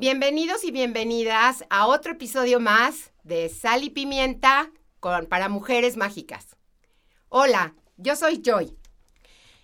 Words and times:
Bienvenidos 0.00 0.62
y 0.62 0.70
bienvenidas 0.70 1.64
a 1.70 1.88
otro 1.88 2.12
episodio 2.12 2.60
más 2.60 3.10
de 3.24 3.48
Sal 3.48 3.82
y 3.82 3.90
Pimienta 3.90 4.70
con, 5.00 5.26
para 5.26 5.48
Mujeres 5.48 5.96
Mágicas. 5.96 6.56
Hola, 7.28 7.74
yo 7.96 8.14
soy 8.14 8.40
Joy. 8.40 8.78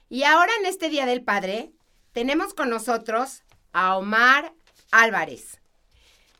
Y 0.08 0.24
ahora 0.24 0.50
en 0.58 0.66
este 0.66 0.88
Día 0.88 1.06
del 1.06 1.22
Padre 1.22 1.70
tenemos 2.10 2.52
con 2.52 2.68
nosotros 2.68 3.44
a 3.72 3.96
Omar 3.96 4.52
Álvarez. 4.90 5.60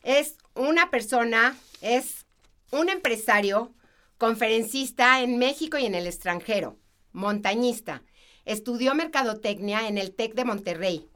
Es 0.03 0.39
una 0.57 0.91
persona, 0.91 1.57
es 1.81 2.27
un 2.73 2.89
empresario, 2.89 3.77
conferencista 4.19 5.21
en 5.21 5.39
México 5.39 5.79
y 5.79 5.87
en 5.87 5.95
el 5.95 6.09
extranjero, 6.09 6.81
montañista. 7.13 8.03
Estudió 8.45 8.97
mercadotecnia 8.97 9.87
en 9.87 9.99
el 9.99 10.13
TEC 10.17 10.35
de 10.35 10.45
Monterrey 10.45 11.09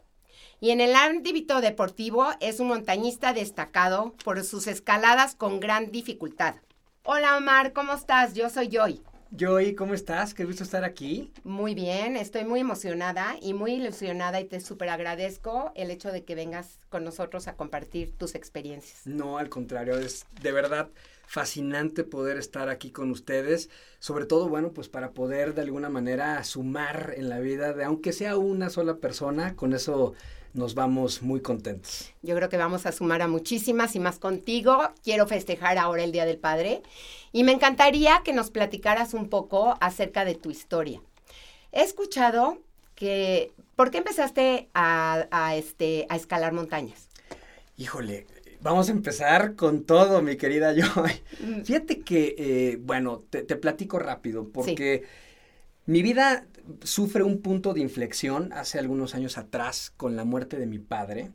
y 0.61 0.71
en 0.71 0.81
el 0.81 0.95
ámbito 0.95 1.61
deportivo 1.61 2.27
es 2.41 2.61
un 2.61 2.69
montañista 2.69 3.33
destacado 3.33 4.15
por 4.25 4.43
sus 4.45 4.67
escaladas 4.67 5.35
con 5.35 5.61
gran 5.61 5.91
dificultad. 5.91 6.57
Hola 7.05 7.37
Omar, 7.37 7.73
¿cómo 7.73 7.95
estás? 7.95 8.35
Yo 8.35 8.51
soy 8.51 8.69
Joy. 8.69 9.03
Joy, 9.31 9.75
¿cómo 9.75 9.93
estás? 9.93 10.33
Qué 10.33 10.45
gusto 10.45 10.65
estar 10.65 10.85
aquí. 10.85 11.31
Muy 11.45 11.75
bien, 11.75 12.17
estoy 12.17 12.45
muy 12.45 12.61
emocionada 12.61 13.37
y 13.43 13.53
muy 13.53 13.73
ilusionada 13.73 14.41
y 14.41 14.47
te 14.47 14.61
súper 14.61 14.89
agradezco 14.89 15.71
el 15.75 15.91
hecho 15.91 16.11
de 16.11 16.25
que 16.25 16.35
vengas 16.35 16.79
con 16.89 17.05
nosotros 17.05 17.47
a 17.47 17.55
compartir 17.55 18.17
tus 18.17 18.35
experiencias. 18.35 19.07
No, 19.07 19.37
al 19.39 19.51
contrario, 19.51 19.99
es 19.99 20.27
de 20.41 20.53
verdad 20.53 20.89
fascinante 21.29 22.05
poder 22.05 22.39
estar 22.39 22.71
aquí 22.71 22.91
con 22.91 23.11
ustedes, 23.11 23.69
sobre 23.99 24.25
todo, 24.25 24.49
bueno, 24.49 24.73
pues 24.73 24.89
para 24.89 25.13
poder 25.13 25.55
de 25.55 25.61
alguna 25.61 25.91
manera 25.91 26.43
sumar 26.43 27.13
en 27.17 27.29
la 27.29 27.39
vida 27.39 27.75
de, 27.75 27.85
aunque 27.85 28.13
sea 28.13 28.39
una 28.39 28.71
sola 28.71 28.97
persona, 28.97 29.55
con 29.55 29.75
eso 29.75 30.15
nos 30.55 30.75
vamos 30.75 31.23
muy 31.23 31.41
contentos. 31.41 32.11
Yo 32.23 32.35
creo 32.35 32.49
que 32.49 32.57
vamos 32.57 32.87
a 32.87 32.93
sumar 32.93 33.21
a 33.21 33.29
muchísimas 33.29 33.95
y 33.95 34.01
más 34.01 34.19
contigo. 34.19 34.91
Quiero 35.05 35.27
festejar 35.27 35.77
ahora 35.77 36.03
el 36.03 36.13
Día 36.13 36.25
del 36.25 36.39
Padre 36.39 36.83
y 37.31 37.45
me 37.45 37.53
encantaría 37.53 38.23
que 38.25 38.33
nos 38.33 38.51
platicaras 38.51 39.13
un 39.13 39.29
poco 39.29 39.77
acerca 39.83 40.25
de 40.25 40.35
tu 40.35 40.51
historia. 40.51 41.03
He 41.73 41.83
escuchado 41.83 42.59
que, 42.95 43.53
¿por 43.77 43.91
qué 43.91 43.99
empezaste 43.99 44.71
a, 44.73 45.55
este, 45.55 46.07
a 46.09 46.17
escalar 46.17 46.55
montañas? 46.55 47.09
Híjole, 47.77 48.27
Vamos 48.61 48.89
a 48.89 48.93
empezar 48.93 49.55
con 49.55 49.85
todo, 49.85 50.21
mi 50.21 50.37
querida 50.37 50.75
Joy. 50.75 51.13
Mm. 51.41 51.63
Fíjate 51.63 52.01
que, 52.01 52.35
eh, 52.39 52.79
bueno, 52.81 53.25
te, 53.31 53.45
platico 53.45 54.01
rápido, 54.01 54.49
porque 54.49 55.05
mi 55.87 56.03
vida 56.03 56.47
sufre 56.83 57.23
un 57.23 57.41
punto 57.41 57.73
de 57.73 57.81
inflexión 57.81 58.53
hace 58.53 58.81
algunos 58.81 59.15
años 59.15 59.39
atrás 59.39 59.93
con 59.97 60.17
la 60.17 60.25
muerte 60.25 60.59
de 60.59 60.67
mi 60.67 60.81
padre. 60.81 61.31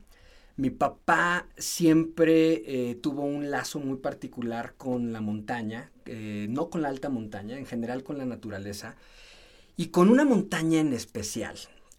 Mi 0.56 0.68
papá 0.68 1.48
siempre 1.56 2.62
eh, 2.66 2.94
tuvo 2.96 3.22
un 3.22 3.50
lazo 3.50 3.80
muy 3.80 3.96
particular 3.96 4.74
con 4.76 5.12
la 5.12 5.22
montaña, 5.22 5.90
eh, 6.04 6.46
no 6.50 6.68
con 6.68 6.82
la 6.82 6.88
alta 6.88 7.08
montaña, 7.08 7.58
en 7.58 7.64
general 7.64 8.04
con 8.04 8.18
la 8.18 8.26
naturaleza, 8.26 8.96
y 9.76 9.86
con 9.86 10.10
una 10.10 10.26
montaña 10.26 10.78
en 10.78 10.92
especial, 10.92 11.56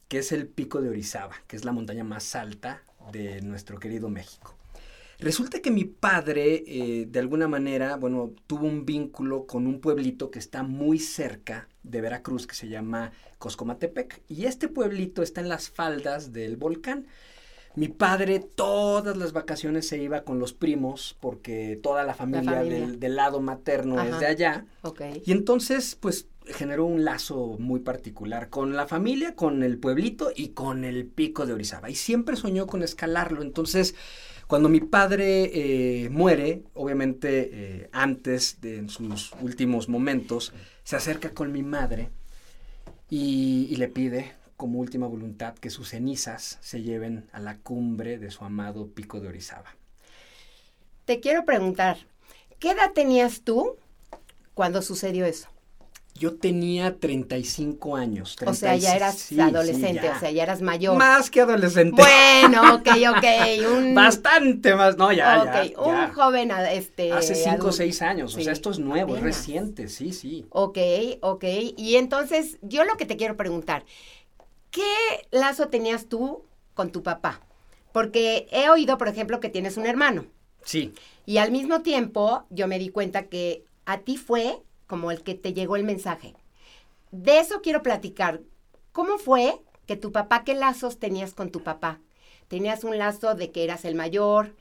que 0.07 0.19
es 0.19 0.31
el 0.31 0.47
Pico 0.47 0.81
de 0.81 0.89
Orizaba, 0.89 1.35
que 1.47 1.55
es 1.55 1.65
la 1.65 1.71
montaña 1.71 2.03
más 2.03 2.35
alta 2.35 2.83
de 3.11 3.41
nuestro 3.41 3.79
querido 3.79 4.07
México. 4.09 4.55
Resulta 5.19 5.61
que 5.61 5.71
mi 5.71 5.85
padre, 5.85 6.63
eh, 6.67 7.05
de 7.09 7.19
alguna 7.19 7.47
manera, 7.47 7.95
bueno, 7.95 8.33
tuvo 8.47 8.67
un 8.67 8.85
vínculo 8.85 9.45
con 9.45 9.65
un 9.67 9.79
pueblito 9.79 10.29
que 10.29 10.39
está 10.39 10.63
muy 10.63 10.99
cerca 10.99 11.69
de 11.83 12.01
Veracruz, 12.01 12.47
que 12.47 12.55
se 12.55 12.67
llama 12.67 13.11
Coscomatepec. 13.37 14.21
Y 14.27 14.45
este 14.45 14.67
pueblito 14.67 15.23
está 15.23 15.41
en 15.41 15.49
las 15.49 15.69
faldas 15.69 16.33
del 16.33 16.57
volcán. 16.57 17.07
Mi 17.75 17.89
padre 17.89 18.39
todas 18.39 19.17
las 19.17 19.33
vacaciones 19.33 19.87
se 19.87 19.97
iba 19.97 20.23
con 20.23 20.39
los 20.39 20.53
primos 20.53 21.17
porque 21.19 21.77
toda 21.83 22.03
la 22.03 22.13
familia, 22.13 22.63
Del, 22.63 23.15
lado 23.15 23.41
materno 23.41 24.01
es 24.01 24.17
de 24.19 24.25
allá. 24.25 24.65
Y 25.25 25.31
entonces, 25.33 25.97
pues 25.99 26.27
generó 26.47 26.85
un 26.85 27.03
lazo 27.03 27.57
muy 27.59 27.81
particular 27.81 28.49
con 28.49 28.75
la 28.75 28.87
familia, 28.87 29.35
con 29.35 29.63
el 29.63 29.77
pueblito 29.77 30.31
y 30.33 30.49
con 30.49 30.85
el 30.85 31.05
pico 31.05 31.45
de 31.45 31.53
Orizaba. 31.53 31.89
Y 31.89 31.95
siempre 31.95 32.37
soñó 32.37 32.65
con 32.65 32.81
escalarlo. 32.81 33.41
Entonces, 33.41 33.95
cuando 34.47 34.69
mi 34.69 34.79
padre 34.79 35.51
eh, 35.53 36.09
muere, 36.09 36.63
obviamente 36.73 37.49
eh, 37.51 37.89
antes 37.91 38.61
de 38.61 38.77
en 38.77 38.89
sus 38.89 39.33
últimos 39.41 39.89
momentos, 39.89 40.53
se 40.83 40.95
acerca 40.95 41.31
con 41.31 41.51
mi 41.51 41.63
madre 41.63 42.09
y, 43.09 43.75
le 43.75 43.87
pide 43.87 44.33
como 44.55 44.79
última 44.79 45.07
voluntad 45.07 45.55
que 45.55 45.69
sus 45.69 45.89
cenizas 45.89 46.59
se 46.61 46.81
lleven 46.81 47.27
a 47.31 47.39
la 47.39 47.57
cumbre 47.57 48.17
de 48.19 48.31
su 48.31 48.45
amado 48.45 48.87
pico 48.87 49.19
de 49.19 49.27
Orizaba. 49.27 49.75
Te 51.05 51.19
quiero 51.19 51.43
preguntar, 51.43 51.97
¿qué 52.59 52.71
edad 52.71 52.93
tenías 52.93 53.41
tú 53.41 53.75
cuando 54.53 54.81
sucedió 54.81 55.25
eso? 55.25 55.49
Yo 56.17 56.35
tenía 56.35 56.97
35 56.97 57.97
años. 57.97 58.37
o 58.45 58.53
sea, 58.53 58.77
ya 58.77 58.95
eras 58.95 59.29
adolescente, 59.37 60.09
o 60.09 60.17
sea, 60.17 60.31
ya 60.31 60.43
eras 60.43 60.61
mayor. 60.61 60.97
Más 60.97 61.29
que 61.29 61.41
adolescente. 61.41 62.01
Bueno, 62.01 62.75
ok, 62.75 62.87
ok. 63.17 63.93
Bastante 63.93 64.75
más, 64.75 64.97
no, 64.97 65.11
ya, 65.11 65.43
okay. 65.43 65.73
ya. 65.73 65.81
un 65.81 66.13
joven, 66.13 66.51
este. 66.71 67.11
Hace 67.11 67.35
5 67.35 67.67
o 67.67 67.71
6 67.71 68.01
años, 68.01 68.33
o 68.33 68.39
sea, 68.39 68.53
esto 68.53 68.71
es 68.71 68.79
nuevo, 68.79 69.17
es 69.17 69.23
reciente, 69.23 69.89
sí, 69.89 70.13
sí. 70.13 70.45
Ok, 70.51 70.77
ok. 71.19 71.43
Y 71.75 71.97
entonces, 71.97 72.59
yo 72.61 72.85
lo 72.85 72.95
que 72.95 73.05
te 73.05 73.17
quiero 73.17 73.35
preguntar, 73.35 73.83
¿qué 74.71 74.83
lazo 75.31 75.67
tenías 75.67 76.05
tú 76.05 76.45
con 76.75 76.93
tu 76.93 77.03
papá? 77.03 77.41
Porque 77.91 78.47
he 78.51 78.69
oído, 78.69 78.97
por 78.97 79.09
ejemplo, 79.09 79.41
que 79.41 79.49
tienes 79.49 79.75
un 79.75 79.85
hermano. 79.85 80.27
Sí. 80.63 80.93
Y 81.25 81.39
al 81.39 81.51
mismo 81.51 81.81
tiempo, 81.81 82.45
yo 82.49 82.69
me 82.69 82.79
di 82.79 82.87
cuenta 82.87 83.23
que 83.23 83.65
a 83.85 83.99
ti 83.99 84.15
fue 84.15 84.61
como 84.87 85.11
el 85.11 85.23
que 85.23 85.35
te 85.35 85.53
llegó 85.53 85.75
el 85.75 85.83
mensaje. 85.83 86.35
De 87.11 87.39
eso 87.39 87.61
quiero 87.61 87.81
platicar. 87.81 88.41
¿Cómo 88.91 89.17
fue 89.17 89.59
que 89.85 89.95
tu 89.95 90.11
papá, 90.11 90.43
qué 90.43 90.55
lazos 90.55 90.99
tenías 90.99 91.33
con 91.33 91.51
tu 91.51 91.63
papá? 91.63 91.99
¿Tenías 92.47 92.83
un 92.83 92.97
lazo 92.97 93.35
de 93.35 93.51
que 93.51 93.63
eras 93.63 93.85
el 93.85 93.95
mayor, 93.95 94.55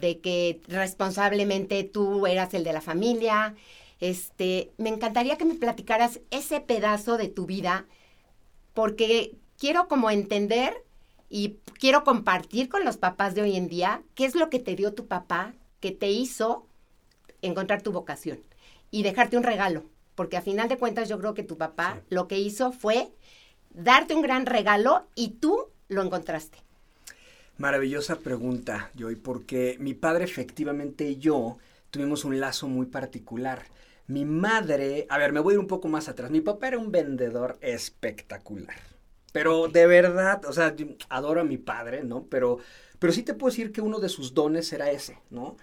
de 0.00 0.20
que 0.20 0.60
responsablemente 0.68 1.82
tú 1.84 2.26
eras 2.26 2.54
el 2.54 2.64
de 2.64 2.72
la 2.72 2.80
familia? 2.80 3.54
Este, 4.00 4.72
me 4.76 4.88
encantaría 4.90 5.36
que 5.36 5.44
me 5.44 5.54
platicaras 5.54 6.20
ese 6.30 6.60
pedazo 6.60 7.16
de 7.16 7.28
tu 7.28 7.46
vida, 7.46 7.86
porque 8.74 9.36
quiero 9.58 9.88
como 9.88 10.10
entender 10.10 10.74
y 11.28 11.56
quiero 11.78 12.04
compartir 12.04 12.68
con 12.68 12.84
los 12.84 12.96
papás 12.96 13.34
de 13.34 13.42
hoy 13.42 13.56
en 13.56 13.68
día 13.68 14.02
qué 14.14 14.24
es 14.24 14.34
lo 14.34 14.50
que 14.50 14.58
te 14.58 14.76
dio 14.76 14.94
tu 14.94 15.06
papá 15.06 15.54
que 15.80 15.90
te 15.90 16.10
hizo 16.10 16.66
encontrar 17.42 17.82
tu 17.82 17.92
vocación 17.92 18.40
y 18.94 19.02
dejarte 19.02 19.36
un 19.36 19.42
regalo, 19.42 19.82
porque 20.14 20.36
a 20.36 20.40
final 20.40 20.68
de 20.68 20.78
cuentas 20.78 21.08
yo 21.08 21.18
creo 21.18 21.34
que 21.34 21.42
tu 21.42 21.58
papá 21.58 22.00
lo 22.10 22.28
que 22.28 22.38
hizo 22.38 22.70
fue 22.70 23.08
darte 23.70 24.14
un 24.14 24.22
gran 24.22 24.46
regalo 24.46 25.08
y 25.16 25.30
tú 25.30 25.66
lo 25.88 26.00
encontraste. 26.00 26.58
Maravillosa 27.58 28.20
pregunta, 28.20 28.92
Joy, 28.96 29.16
porque 29.16 29.76
mi 29.80 29.94
padre 29.94 30.22
efectivamente 30.22 31.08
y 31.08 31.16
yo 31.16 31.58
tuvimos 31.90 32.24
un 32.24 32.38
lazo 32.38 32.68
muy 32.68 32.86
particular. 32.86 33.64
Mi 34.06 34.24
madre, 34.24 35.08
a 35.08 35.18
ver, 35.18 35.32
me 35.32 35.40
voy 35.40 35.54
a 35.54 35.54
ir 35.54 35.58
un 35.58 35.66
poco 35.66 35.88
más 35.88 36.08
atrás. 36.08 36.30
Mi 36.30 36.40
papá 36.40 36.68
era 36.68 36.78
un 36.78 36.92
vendedor 36.92 37.58
espectacular. 37.62 38.76
Pero 39.32 39.66
de 39.66 39.88
verdad, 39.88 40.44
o 40.44 40.52
sea, 40.52 40.72
adoro 41.08 41.40
a 41.40 41.44
mi 41.44 41.58
padre, 41.58 42.04
¿no? 42.04 42.26
Pero, 42.30 42.58
pero 43.00 43.12
sí 43.12 43.24
te 43.24 43.34
puedo 43.34 43.50
decir 43.50 43.72
que 43.72 43.80
uno 43.80 43.98
de 43.98 44.08
sus 44.08 44.34
dones 44.34 44.72
era 44.72 44.92
ese, 44.92 45.18
¿no? 45.30 45.56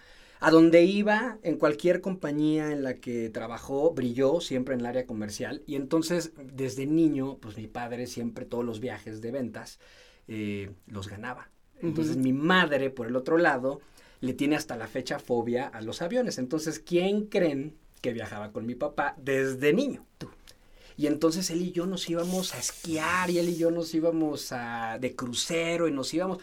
A 0.44 0.50
donde 0.50 0.84
iba, 0.84 1.38
en 1.44 1.58
cualquier 1.58 2.02
compañía 2.02 2.72
en 2.72 2.82
la 2.84 2.96
que 2.96 3.30
trabajó, 3.30 3.92
brilló 3.94 4.42
siempre 4.42 4.74
en 4.74 4.80
el 4.80 4.88
área 4.88 5.06
comercial. 5.06 5.62
Y 5.68 5.76
entonces, 5.76 6.34
desde 6.44 6.88
niño, 6.88 7.38
pues 7.38 7.58
mi 7.58 7.68
padre 7.68 8.08
siempre 8.08 8.46
todos 8.46 8.66
los 8.66 8.80
viajes 8.80 9.22
de 9.22 9.30
ventas 9.30 9.80
eh, 10.28 10.72
los 10.88 11.08
ganaba. 11.08 11.52
Entonces, 11.80 12.18
mi 12.18 12.34
madre, 12.34 12.90
por 12.90 13.06
el 13.06 13.16
otro 13.16 13.38
lado, 13.38 13.82
le 14.20 14.34
tiene 14.34 14.56
hasta 14.56 14.76
la 14.76 14.88
fecha 14.88 15.20
fobia 15.20 15.68
a 15.68 15.80
los 15.82 16.02
aviones. 16.02 16.40
Entonces, 16.40 16.80
¿quién 16.80 17.28
creen 17.28 17.76
que 18.02 18.12
viajaba 18.12 18.52
con 18.52 18.66
mi 18.66 18.74
papá 18.74 19.14
desde 19.20 19.74
niño? 19.74 20.08
Tú. 20.18 20.28
Y 20.98 21.06
entonces 21.06 21.52
él 21.52 21.62
y 21.62 21.72
yo 21.72 21.86
nos 21.86 22.10
íbamos 22.10 22.56
a 22.56 22.58
esquiar 22.58 23.30
y 23.30 23.38
él 23.38 23.50
y 23.50 23.58
yo 23.58 23.70
nos 23.70 23.94
íbamos 23.94 24.52
a, 24.52 24.98
de 25.00 25.16
crucero 25.16 25.88
y 25.88 25.92
nos 25.92 26.12
íbamos 26.14 26.40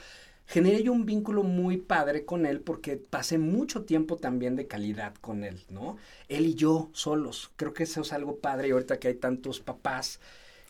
generé 0.49 0.83
yo 0.83 0.93
un 0.93 1.05
vínculo 1.05 1.43
muy 1.43 1.77
padre 1.77 2.25
con 2.25 2.47
él 2.47 2.61
porque 2.61 2.97
pasé 2.97 3.37
mucho 3.37 3.83
tiempo 3.83 4.17
también 4.17 4.57
de 4.57 4.67
calidad 4.67 5.15
con 5.21 5.45
él, 5.45 5.63
¿no? 5.69 5.99
Él 6.29 6.47
y 6.47 6.55
yo 6.55 6.89
solos. 6.95 7.51
Creo 7.57 7.75
que 7.75 7.83
eso 7.83 8.01
es 8.01 8.15
algo 8.15 8.39
padre 8.39 8.69
y 8.69 8.71
ahorita 8.71 8.99
que 8.99 9.09
hay 9.09 9.15
tantos 9.15 9.61
papás, 9.61 10.21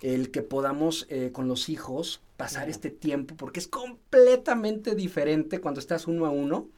el 0.02 0.32
que 0.32 0.42
podamos 0.42 1.06
eh, 1.10 1.30
con 1.32 1.46
los 1.46 1.68
hijos 1.68 2.20
pasar 2.36 2.68
este 2.68 2.90
tiempo 2.90 3.36
porque 3.36 3.60
es 3.60 3.68
completamente 3.68 4.96
diferente 4.96 5.60
cuando 5.60 5.78
estás 5.78 6.08
uno 6.08 6.26
a 6.26 6.30
uno 6.30 6.68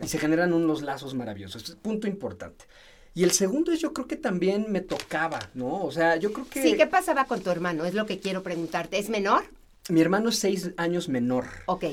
y 0.00 0.06
se 0.06 0.18
generan 0.18 0.52
unos 0.52 0.82
lazos 0.82 1.12
maravillosos. 1.14 1.68
Es 1.68 1.74
punto 1.74 2.06
importante. 2.06 2.66
Y 3.14 3.24
el 3.24 3.32
segundo 3.32 3.72
es, 3.72 3.80
yo 3.80 3.92
creo 3.92 4.06
que 4.06 4.16
también 4.16 4.66
me 4.70 4.80
tocaba, 4.80 5.50
¿no? 5.54 5.84
O 5.84 5.90
sea, 5.90 6.16
yo 6.16 6.32
creo 6.32 6.48
que... 6.48 6.62
Sí, 6.62 6.76
¿qué 6.76 6.86
pasaba 6.86 7.26
con 7.26 7.40
tu 7.42 7.50
hermano? 7.50 7.84
Es 7.84 7.94
lo 7.94 8.06
que 8.06 8.18
quiero 8.18 8.42
preguntarte. 8.42 8.98
¿Es 8.98 9.08
menor? 9.08 9.44
Mi 9.88 10.00
hermano 10.00 10.30
es 10.30 10.38
seis 10.38 10.70
años 10.76 11.08
menor. 11.08 11.46
Ok. 11.66 11.84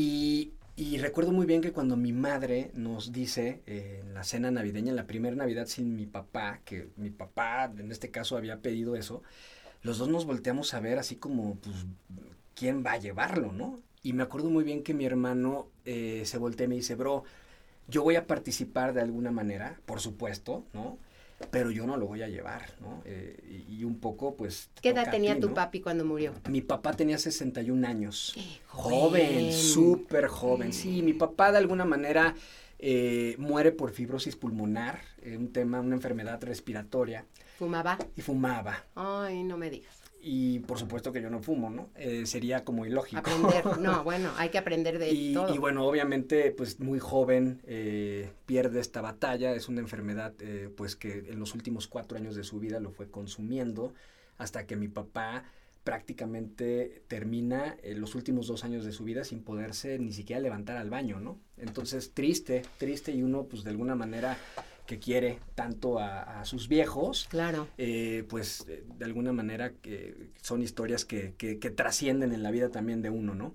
Y, 0.00 0.52
recuerdo 0.98 1.32
muy 1.32 1.44
bien 1.44 1.60
que 1.60 1.72
cuando 1.72 1.96
mi 1.96 2.12
madre 2.12 2.70
nos 2.74 3.10
dice 3.10 3.62
eh, 3.66 4.02
en 4.04 4.14
la 4.14 4.22
cena 4.22 4.52
navideña, 4.52 4.90
en 4.90 4.96
la 4.96 5.08
primera 5.08 5.34
Navidad 5.34 5.66
sin 5.66 5.96
mi 5.96 6.06
papá, 6.06 6.60
que 6.64 6.90
mi 6.94 7.10
papá 7.10 7.64
en 7.76 7.90
este 7.90 8.12
caso 8.12 8.36
había 8.36 8.62
pedido 8.62 8.94
eso, 8.94 9.24
los 9.82 9.98
dos 9.98 10.08
nos 10.08 10.24
volteamos 10.24 10.72
a 10.72 10.78
ver 10.78 11.00
así 11.00 11.16
como, 11.16 11.56
pues, 11.56 11.84
¿quién 12.54 12.84
va 12.86 12.92
a 12.92 12.98
llevarlo, 12.98 13.50
no? 13.50 13.80
Y 14.04 14.12
me 14.12 14.22
acuerdo 14.22 14.50
muy 14.50 14.62
bien 14.62 14.84
que 14.84 14.94
mi 14.94 15.04
hermano 15.04 15.66
eh, 15.84 16.22
se 16.26 16.38
voltea 16.38 16.66
y 16.66 16.68
me 16.68 16.76
dice, 16.76 16.94
bro, 16.94 17.24
yo 17.88 18.04
voy 18.04 18.14
a 18.14 18.28
participar 18.28 18.92
de 18.92 19.00
alguna 19.00 19.32
manera, 19.32 19.80
por 19.84 19.98
supuesto, 19.98 20.64
¿no? 20.74 20.96
Pero 21.50 21.70
yo 21.70 21.86
no 21.86 21.96
lo 21.96 22.06
voy 22.06 22.22
a 22.22 22.28
llevar, 22.28 22.66
¿no? 22.80 23.02
Eh, 23.04 23.64
y, 23.68 23.84
un 23.84 24.00
poco, 24.00 24.34
pues... 24.34 24.70
¿Qué 24.82 24.90
edad 24.90 25.10
tenía 25.10 25.38
tu 25.38 25.54
papi 25.54 25.80
cuando 25.80 26.04
murió? 26.04 26.34
Mi 26.48 26.60
papá 26.60 26.92
tenía 26.92 27.18
61 27.18 27.86
años. 27.86 28.34
joven, 28.66 29.52
súper 29.52 30.26
joven. 30.26 30.72
Sí, 30.72 31.02
mi 31.02 31.12
papá 31.12 31.52
de 31.52 31.58
alguna 31.58 31.84
manera 31.84 32.34
eh, 32.78 33.36
muere 33.38 33.72
por 33.72 33.92
fibrosis 33.92 34.36
pulmonar, 34.36 35.00
un 35.24 35.52
tema, 35.52 35.80
una 35.80 35.94
enfermedad 35.94 36.42
respiratoria. 36.42 37.24
¿Fumaba? 37.58 37.98
Y 38.16 38.20
fumaba. 38.20 38.84
Ay, 38.94 39.42
no 39.42 39.56
me 39.56 39.70
digas. 39.70 39.97
Y 40.30 40.58
por 40.58 40.78
supuesto 40.78 41.10
que 41.10 41.22
yo 41.22 41.30
no 41.30 41.40
fumo, 41.40 41.70
¿no? 41.70 41.88
Eh, 41.96 42.26
sería 42.26 42.62
como 42.62 42.84
ilógico. 42.84 43.18
Aprender, 43.18 43.64
no, 43.80 44.04
bueno, 44.04 44.30
hay 44.36 44.50
que 44.50 44.58
aprender 44.58 44.98
de 44.98 45.10
y, 45.10 45.32
todo. 45.32 45.54
Y 45.54 45.56
bueno, 45.56 45.86
obviamente, 45.86 46.50
pues 46.50 46.80
muy 46.80 46.98
joven 46.98 47.62
eh, 47.66 48.30
pierde 48.44 48.80
esta 48.80 49.00
batalla, 49.00 49.54
es 49.54 49.68
una 49.68 49.80
enfermedad 49.80 50.34
eh, 50.40 50.68
pues 50.76 50.96
que 50.96 51.24
en 51.30 51.38
los 51.38 51.54
últimos 51.54 51.88
cuatro 51.88 52.18
años 52.18 52.36
de 52.36 52.44
su 52.44 52.60
vida 52.60 52.78
lo 52.78 52.90
fue 52.90 53.10
consumiendo 53.10 53.94
hasta 54.36 54.66
que 54.66 54.76
mi 54.76 54.88
papá 54.88 55.44
prácticamente 55.82 57.04
termina 57.08 57.78
los 57.94 58.14
últimos 58.14 58.48
dos 58.48 58.64
años 58.64 58.84
de 58.84 58.92
su 58.92 59.04
vida 59.04 59.24
sin 59.24 59.42
poderse 59.42 59.98
ni 59.98 60.12
siquiera 60.12 60.42
levantar 60.42 60.76
al 60.76 60.90
baño, 60.90 61.20
¿no? 61.20 61.40
Entonces, 61.56 62.12
triste, 62.12 62.60
triste 62.76 63.12
y 63.12 63.22
uno 63.22 63.44
pues 63.44 63.64
de 63.64 63.70
alguna 63.70 63.94
manera 63.94 64.36
que 64.88 64.98
quiere 64.98 65.38
tanto 65.54 65.98
a, 65.98 66.42
sus 66.46 66.66
viejos. 66.66 67.26
Claro. 67.28 67.68
Eh, 67.76 68.24
pues 68.26 68.64
de 68.66 69.04
alguna 69.04 69.34
manera 69.34 69.72
que 69.82 70.30
son 70.40 70.62
historias 70.62 71.04
que, 71.04 71.34
que, 71.36 71.56
trascienden 71.70 72.32
en 72.32 72.42
la 72.42 72.50
vida 72.50 72.70
también 72.70 73.02
de 73.02 73.10
uno, 73.10 73.34
¿no? 73.34 73.54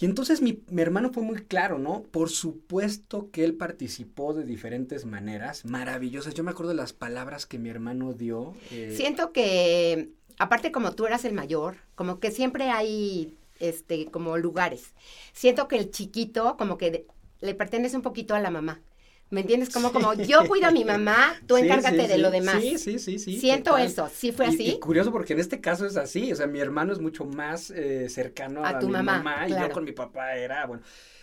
Y 0.00 0.06
entonces 0.06 0.40
mi, 0.40 0.62
mi, 0.70 0.80
hermano 0.80 1.12
fue 1.12 1.22
muy 1.22 1.42
claro, 1.42 1.78
¿no? 1.78 2.04
Por 2.04 2.30
supuesto 2.30 3.30
que 3.30 3.44
él 3.44 3.54
participó 3.54 4.32
de 4.32 4.44
diferentes 4.44 5.04
maneras 5.04 5.66
maravillosas. 5.66 6.32
Yo 6.32 6.42
me 6.42 6.52
acuerdo 6.52 6.70
de 6.70 6.76
las 6.76 6.94
palabras 6.94 7.44
que 7.44 7.58
mi 7.58 7.68
hermano 7.68 8.14
dio. 8.14 8.54
Eh, 8.70 8.94
Siento 8.96 9.32
que, 9.32 10.08
aparte 10.38 10.72
como 10.72 10.92
tú 10.92 11.06
eras 11.06 11.26
el 11.26 11.34
mayor, 11.34 11.76
como 11.94 12.18
que 12.18 12.30
siempre 12.30 12.70
hay, 12.70 13.36
este, 13.60 14.06
como 14.06 14.38
lugares. 14.38 14.94
Siento 15.34 15.68
que 15.68 15.76
el 15.76 15.90
chiquito 15.90 16.56
como 16.56 16.78
que 16.78 17.06
le 17.40 17.54
pertenece 17.54 17.96
un 17.96 18.02
poquito 18.02 18.34
a 18.34 18.40
la 18.40 18.50
mamá. 18.50 18.80
¿Me 19.28 19.40
entiendes? 19.40 19.70
Como, 19.70 19.92
como 19.92 20.14
yo 20.14 20.46
cuido 20.46 20.68
a 20.68 20.70
mi 20.70 20.84
mamá, 20.84 21.34
tú 21.46 21.56
encárgate 21.56 22.06
de 22.06 22.18
lo 22.18 22.30
demás. 22.30 22.62
Sí, 22.62 22.78
sí, 22.78 22.98
sí, 22.98 23.18
sí. 23.18 23.40
Siento 23.40 23.76
eso, 23.76 24.08
sí 24.12 24.30
fue 24.30 24.46
así. 24.46 24.68
Y, 24.70 24.78
curioso 24.78 25.10
porque 25.10 25.32
en 25.32 25.40
este 25.40 25.60
caso 25.60 25.84
es 25.84 25.96
así, 25.96 26.32
o 26.32 26.36
sea, 26.36 26.46
mi 26.46 26.60
hermano 26.60 26.92
es 26.92 27.00
mucho 27.00 27.24
más 27.24 27.70
eh, 27.70 28.08
cercano 28.08 28.64
a, 28.64 28.78
tu 28.78 28.86
mi 28.86 28.92
mamá, 28.92 29.48
y 29.48 29.50
yo 29.50 29.70
con 29.70 29.84
mi 29.84 29.92
papá 29.92 30.36
era, 30.36 30.66
bueno, 30.66 30.82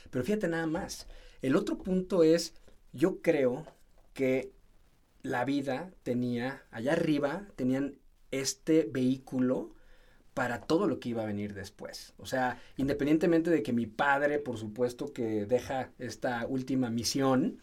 pero 0.09 0.25
fíjate 0.25 0.47
nada 0.49 0.67
más. 0.67 1.07
El 1.41 1.55
otro 1.55 1.77
punto 1.77 2.23
es, 2.23 2.53
yo 2.91 3.21
creo 3.21 3.65
que 4.13 4.51
la 5.21 5.45
vida 5.45 5.89
tenía, 6.03 6.63
allá 6.71 6.93
arriba, 6.93 7.47
tenían 7.55 7.95
este 8.31 8.87
vehículo 8.91 9.71
para 10.33 10.61
todo 10.61 10.87
lo 10.87 10.99
que 10.99 11.09
iba 11.09 11.23
a 11.23 11.27
venir 11.27 11.53
después. 11.53 12.13
O 12.17 12.25
sea, 12.25 12.59
independientemente 12.75 13.49
de 13.49 13.63
que 13.63 13.71
mi 13.71 13.85
padre, 13.85 14.39
por 14.39 14.57
supuesto, 14.57 15.13
que 15.13 15.45
deja 15.45 15.91
esta 15.99 16.45
última 16.47 16.89
misión, 16.89 17.59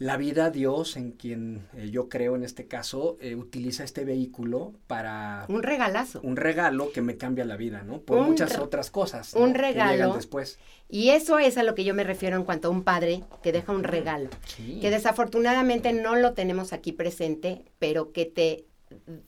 la 0.00 0.16
vida, 0.16 0.48
Dios, 0.48 0.96
en 0.96 1.12
quien 1.12 1.68
eh, 1.76 1.90
yo 1.90 2.08
creo 2.08 2.34
en 2.34 2.42
este 2.42 2.66
caso, 2.66 3.18
eh, 3.20 3.34
utiliza 3.34 3.84
este 3.84 4.02
vehículo 4.06 4.72
para... 4.86 5.44
Un 5.50 5.62
regalazo. 5.62 6.22
Un 6.22 6.36
regalo 6.36 6.90
que 6.90 7.02
me 7.02 7.18
cambia 7.18 7.44
la 7.44 7.58
vida, 7.58 7.82
¿no? 7.82 8.00
Por 8.00 8.22
muchas 8.22 8.58
otras 8.58 8.90
cosas. 8.90 9.34
Un 9.34 9.52
regalo. 9.52 9.90
Que 9.90 9.96
llegan 9.98 10.16
después. 10.16 10.58
Y 10.88 11.10
eso 11.10 11.38
es 11.38 11.58
a 11.58 11.64
lo 11.64 11.74
que 11.74 11.84
yo 11.84 11.92
me 11.92 12.02
refiero 12.02 12.38
en 12.38 12.44
cuanto 12.44 12.68
a 12.68 12.70
un 12.70 12.82
padre 12.82 13.24
que 13.42 13.52
deja 13.52 13.72
un 13.72 13.84
regalo. 13.84 14.30
Que 14.56 14.88
desafortunadamente 14.90 15.92
no 15.92 16.16
lo 16.16 16.32
tenemos 16.32 16.72
aquí 16.72 16.92
presente, 16.92 17.66
pero 17.78 18.10
que 18.10 18.24
te, 18.24 18.64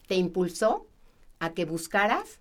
te 0.08 0.14
impulsó 0.14 0.86
a 1.38 1.52
que 1.52 1.66
buscaras 1.66 2.40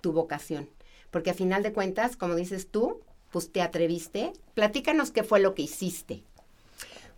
tu 0.00 0.10
vocación. 0.10 0.68
Porque 1.12 1.30
a 1.30 1.34
final 1.34 1.62
de 1.62 1.72
cuentas, 1.72 2.16
como 2.16 2.34
dices 2.34 2.72
tú, 2.72 3.02
pues 3.30 3.52
te 3.52 3.62
atreviste. 3.62 4.32
Platícanos 4.54 5.12
qué 5.12 5.22
fue 5.22 5.38
lo 5.38 5.54
que 5.54 5.62
hiciste. 5.62 6.24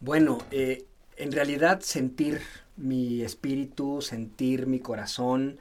Bueno, 0.01 0.39
eh, 0.51 0.87
en 1.17 1.31
realidad 1.31 1.81
sentir 1.83 2.41
mi 2.79 3.21
espíritu, 3.21 4.01
sentir 4.01 4.67
mi 4.67 4.81
corazón, 4.81 5.59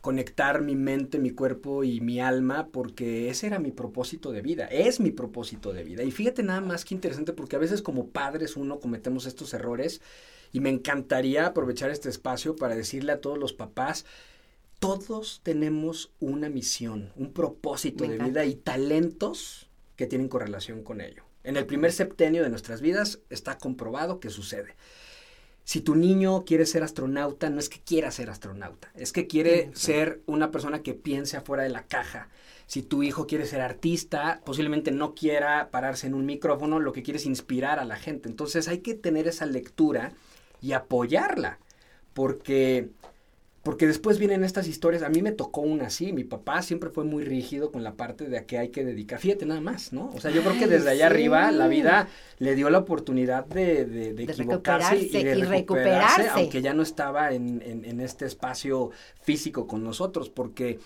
conectar 0.00 0.60
mi 0.60 0.74
mente, 0.74 1.20
mi 1.20 1.30
cuerpo 1.30 1.84
y 1.84 2.00
mi 2.00 2.18
alma, 2.20 2.68
porque 2.72 3.30
ese 3.30 3.46
era 3.46 3.60
mi 3.60 3.70
propósito 3.70 4.32
de 4.32 4.42
vida, 4.42 4.66
es 4.66 4.98
mi 4.98 5.12
propósito 5.12 5.72
de 5.72 5.84
vida. 5.84 6.02
Y 6.02 6.10
fíjate 6.10 6.42
nada 6.42 6.60
más 6.60 6.84
que 6.84 6.94
interesante, 6.94 7.32
porque 7.32 7.54
a 7.54 7.60
veces 7.60 7.80
como 7.80 8.08
padres 8.08 8.56
uno 8.56 8.80
cometemos 8.80 9.24
estos 9.24 9.54
errores 9.54 10.00
y 10.52 10.58
me 10.58 10.70
encantaría 10.70 11.46
aprovechar 11.46 11.90
este 11.90 12.08
espacio 12.08 12.56
para 12.56 12.74
decirle 12.74 13.12
a 13.12 13.20
todos 13.20 13.38
los 13.38 13.52
papás, 13.52 14.04
todos 14.80 15.40
tenemos 15.44 16.10
una 16.18 16.48
misión, 16.48 17.12
un 17.14 17.32
propósito 17.32 18.02
de 18.02 18.18
vida 18.18 18.44
y 18.46 18.56
talentos 18.56 19.68
que 19.94 20.06
tienen 20.06 20.28
correlación 20.28 20.82
con 20.82 21.00
ello. 21.00 21.25
En 21.46 21.56
el 21.56 21.64
primer 21.64 21.92
septenio 21.92 22.42
de 22.42 22.50
nuestras 22.50 22.80
vidas 22.80 23.20
está 23.30 23.56
comprobado 23.56 24.18
que 24.18 24.30
sucede. 24.30 24.74
Si 25.62 25.80
tu 25.80 25.94
niño 25.94 26.44
quiere 26.44 26.66
ser 26.66 26.82
astronauta, 26.82 27.50
no 27.50 27.60
es 27.60 27.68
que 27.68 27.78
quiera 27.78 28.10
ser 28.10 28.30
astronauta, 28.30 28.90
es 28.96 29.12
que 29.12 29.28
quiere 29.28 29.70
ser 29.72 30.22
una 30.26 30.50
persona 30.50 30.82
que 30.82 30.94
piense 30.94 31.36
afuera 31.36 31.62
de 31.62 31.68
la 31.68 31.84
caja. 31.84 32.30
Si 32.66 32.82
tu 32.82 33.04
hijo 33.04 33.28
quiere 33.28 33.46
ser 33.46 33.60
artista, 33.60 34.40
posiblemente 34.44 34.90
no 34.90 35.14
quiera 35.14 35.70
pararse 35.70 36.08
en 36.08 36.14
un 36.14 36.26
micrófono, 36.26 36.80
lo 36.80 36.92
que 36.92 37.04
quiere 37.04 37.18
es 37.18 37.26
inspirar 37.26 37.78
a 37.78 37.84
la 37.84 37.96
gente. 37.96 38.28
Entonces 38.28 38.66
hay 38.66 38.78
que 38.78 38.94
tener 38.94 39.28
esa 39.28 39.46
lectura 39.46 40.14
y 40.60 40.72
apoyarla, 40.72 41.60
porque 42.12 42.88
porque 43.66 43.88
después 43.88 44.20
vienen 44.20 44.44
estas 44.44 44.68
historias, 44.68 45.02
a 45.02 45.08
mí 45.08 45.22
me 45.22 45.32
tocó 45.32 45.60
una 45.60 45.88
así, 45.88 46.12
mi 46.12 46.22
papá 46.22 46.62
siempre 46.62 46.88
fue 46.88 47.02
muy 47.02 47.24
rígido 47.24 47.72
con 47.72 47.82
la 47.82 47.94
parte 47.94 48.28
de 48.28 48.38
a 48.38 48.46
qué 48.46 48.58
hay 48.58 48.68
que 48.68 48.84
dedicar, 48.84 49.18
fíjate 49.18 49.44
nada 49.44 49.60
más, 49.60 49.92
¿no? 49.92 50.12
O 50.14 50.20
sea, 50.20 50.30
yo 50.30 50.42
creo 50.42 50.56
que 50.56 50.68
desde 50.68 50.88
allá 50.90 51.06
arriba 51.06 51.50
la 51.50 51.66
vida 51.66 52.06
le 52.38 52.54
dio 52.54 52.70
la 52.70 52.78
oportunidad 52.78 53.44
de, 53.44 53.84
de, 53.84 54.22
equivocarse 54.22 54.96
y 54.98 55.08
de 55.08 55.34
recuperarse, 55.34 56.28
aunque 56.28 56.62
ya 56.62 56.74
no 56.74 56.84
estaba 56.84 57.32
en, 57.32 57.60
en, 57.66 57.84
en 57.84 58.00
este 58.00 58.26
espacio 58.26 58.92
físico 59.22 59.66
con 59.66 59.82
nosotros, 59.82 60.28
porque 60.28 60.78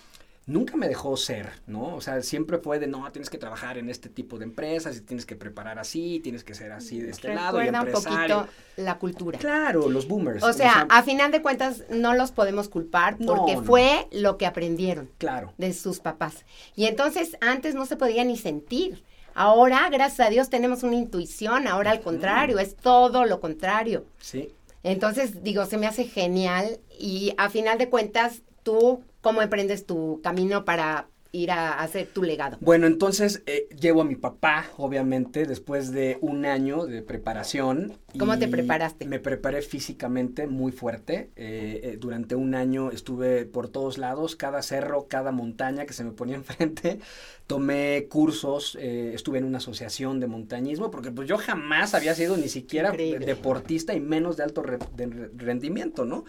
nunca 0.51 0.75
me 0.75 0.87
dejó 0.87 1.15
ser, 1.17 1.49
¿no? 1.65 1.95
O 1.95 2.01
sea, 2.01 2.21
siempre 2.21 2.57
fue 2.57 2.77
de, 2.77 2.87
no, 2.87 3.09
tienes 3.11 3.29
que 3.29 3.37
trabajar 3.37 3.77
en 3.77 3.89
este 3.89 4.09
tipo 4.09 4.37
de 4.37 4.45
empresas 4.45 4.97
y 4.97 5.01
tienes 5.01 5.25
que 5.25 5.35
preparar 5.35 5.79
así, 5.79 6.19
tienes 6.19 6.43
que 6.43 6.53
ser 6.53 6.71
así 6.71 6.99
de 6.99 7.09
este 7.09 7.33
lado 7.33 7.63
y 7.63 7.67
empresario. 7.67 8.39
un 8.39 8.45
poquito 8.45 8.47
la 8.77 8.99
cultura. 8.99 9.39
Claro, 9.39 9.89
los 9.89 10.07
boomers. 10.07 10.43
O 10.43 10.53
sea, 10.53 10.85
a 10.89 11.03
final 11.03 11.31
de 11.31 11.41
cuentas 11.41 11.85
no 11.89 12.13
los 12.13 12.31
podemos 12.31 12.69
culpar 12.69 13.17
porque 13.17 13.57
fue 13.57 14.07
lo 14.11 14.37
que 14.37 14.45
aprendieron. 14.45 15.09
Claro. 15.17 15.53
De 15.57 15.73
sus 15.73 15.99
papás. 15.99 16.45
Y 16.75 16.85
entonces 16.85 17.37
antes 17.41 17.73
no 17.73 17.85
se 17.85 17.95
podía 17.95 18.23
ni 18.23 18.37
sentir. 18.37 19.03
Ahora, 19.33 19.87
gracias 19.89 20.27
a 20.27 20.29
Dios, 20.29 20.49
tenemos 20.49 20.83
una 20.83 20.97
intuición, 20.97 21.65
ahora 21.65 21.91
al 21.91 22.01
contrario, 22.01 22.59
es 22.59 22.75
todo 22.75 23.23
lo 23.25 23.39
contrario. 23.39 24.05
Sí. 24.19 24.53
Entonces, 24.83 25.41
digo, 25.43 25.65
se 25.65 25.77
me 25.77 25.87
hace 25.87 26.03
genial 26.03 26.79
y 26.99 27.33
a 27.37 27.49
final 27.49 27.77
de 27.77 27.87
cuentas, 27.87 28.41
tú 28.63 29.01
cómo 29.21 29.41
emprendes 29.41 29.85
tu 29.85 30.19
camino 30.21 30.65
para 30.65 31.07
ir 31.33 31.51
a 31.51 31.79
hacer 31.79 32.07
tu 32.07 32.23
legado? 32.23 32.57
Bueno, 32.59 32.87
entonces 32.87 33.41
eh, 33.45 33.67
llevo 33.79 34.01
a 34.01 34.05
mi 34.05 34.15
papá, 34.15 34.65
obviamente, 34.77 35.45
después 35.45 35.91
de 35.91 36.17
un 36.21 36.45
año 36.45 36.85
de 36.85 37.01
preparación. 37.01 37.93
¿Cómo 38.19 38.37
te 38.37 38.47
preparaste? 38.47 39.05
Me 39.05 39.19
preparé 39.19 39.61
físicamente 39.61 40.47
muy 40.47 40.71
fuerte. 40.71 41.29
Eh, 41.35 41.81
eh, 41.83 41.97
durante 41.99 42.35
un 42.35 42.53
año 42.53 42.91
estuve 42.91 43.45
por 43.45 43.69
todos 43.69 43.97
lados, 43.97 44.35
cada 44.35 44.61
cerro, 44.61 45.07
cada 45.07 45.31
montaña 45.31 45.85
que 45.85 45.93
se 45.93 46.03
me 46.03 46.11
ponía 46.11 46.35
enfrente. 46.37 46.99
Tomé 47.47 48.07
cursos, 48.09 48.77
estuve 48.79 49.39
en 49.39 49.43
una 49.43 49.57
asociación 49.57 50.21
de 50.21 50.27
montañismo, 50.27 50.89
porque 50.89 51.11
pues 51.11 51.27
yo 51.27 51.37
jamás 51.37 51.93
había 51.93 52.15
sido 52.15 52.37
ni 52.37 52.47
siquiera 52.47 52.91
deportista 52.91 53.93
y 53.93 53.99
menos 53.99 54.37
de 54.37 54.43
alto 54.43 54.63
rendimiento, 54.63 56.05
¿no? 56.05 56.23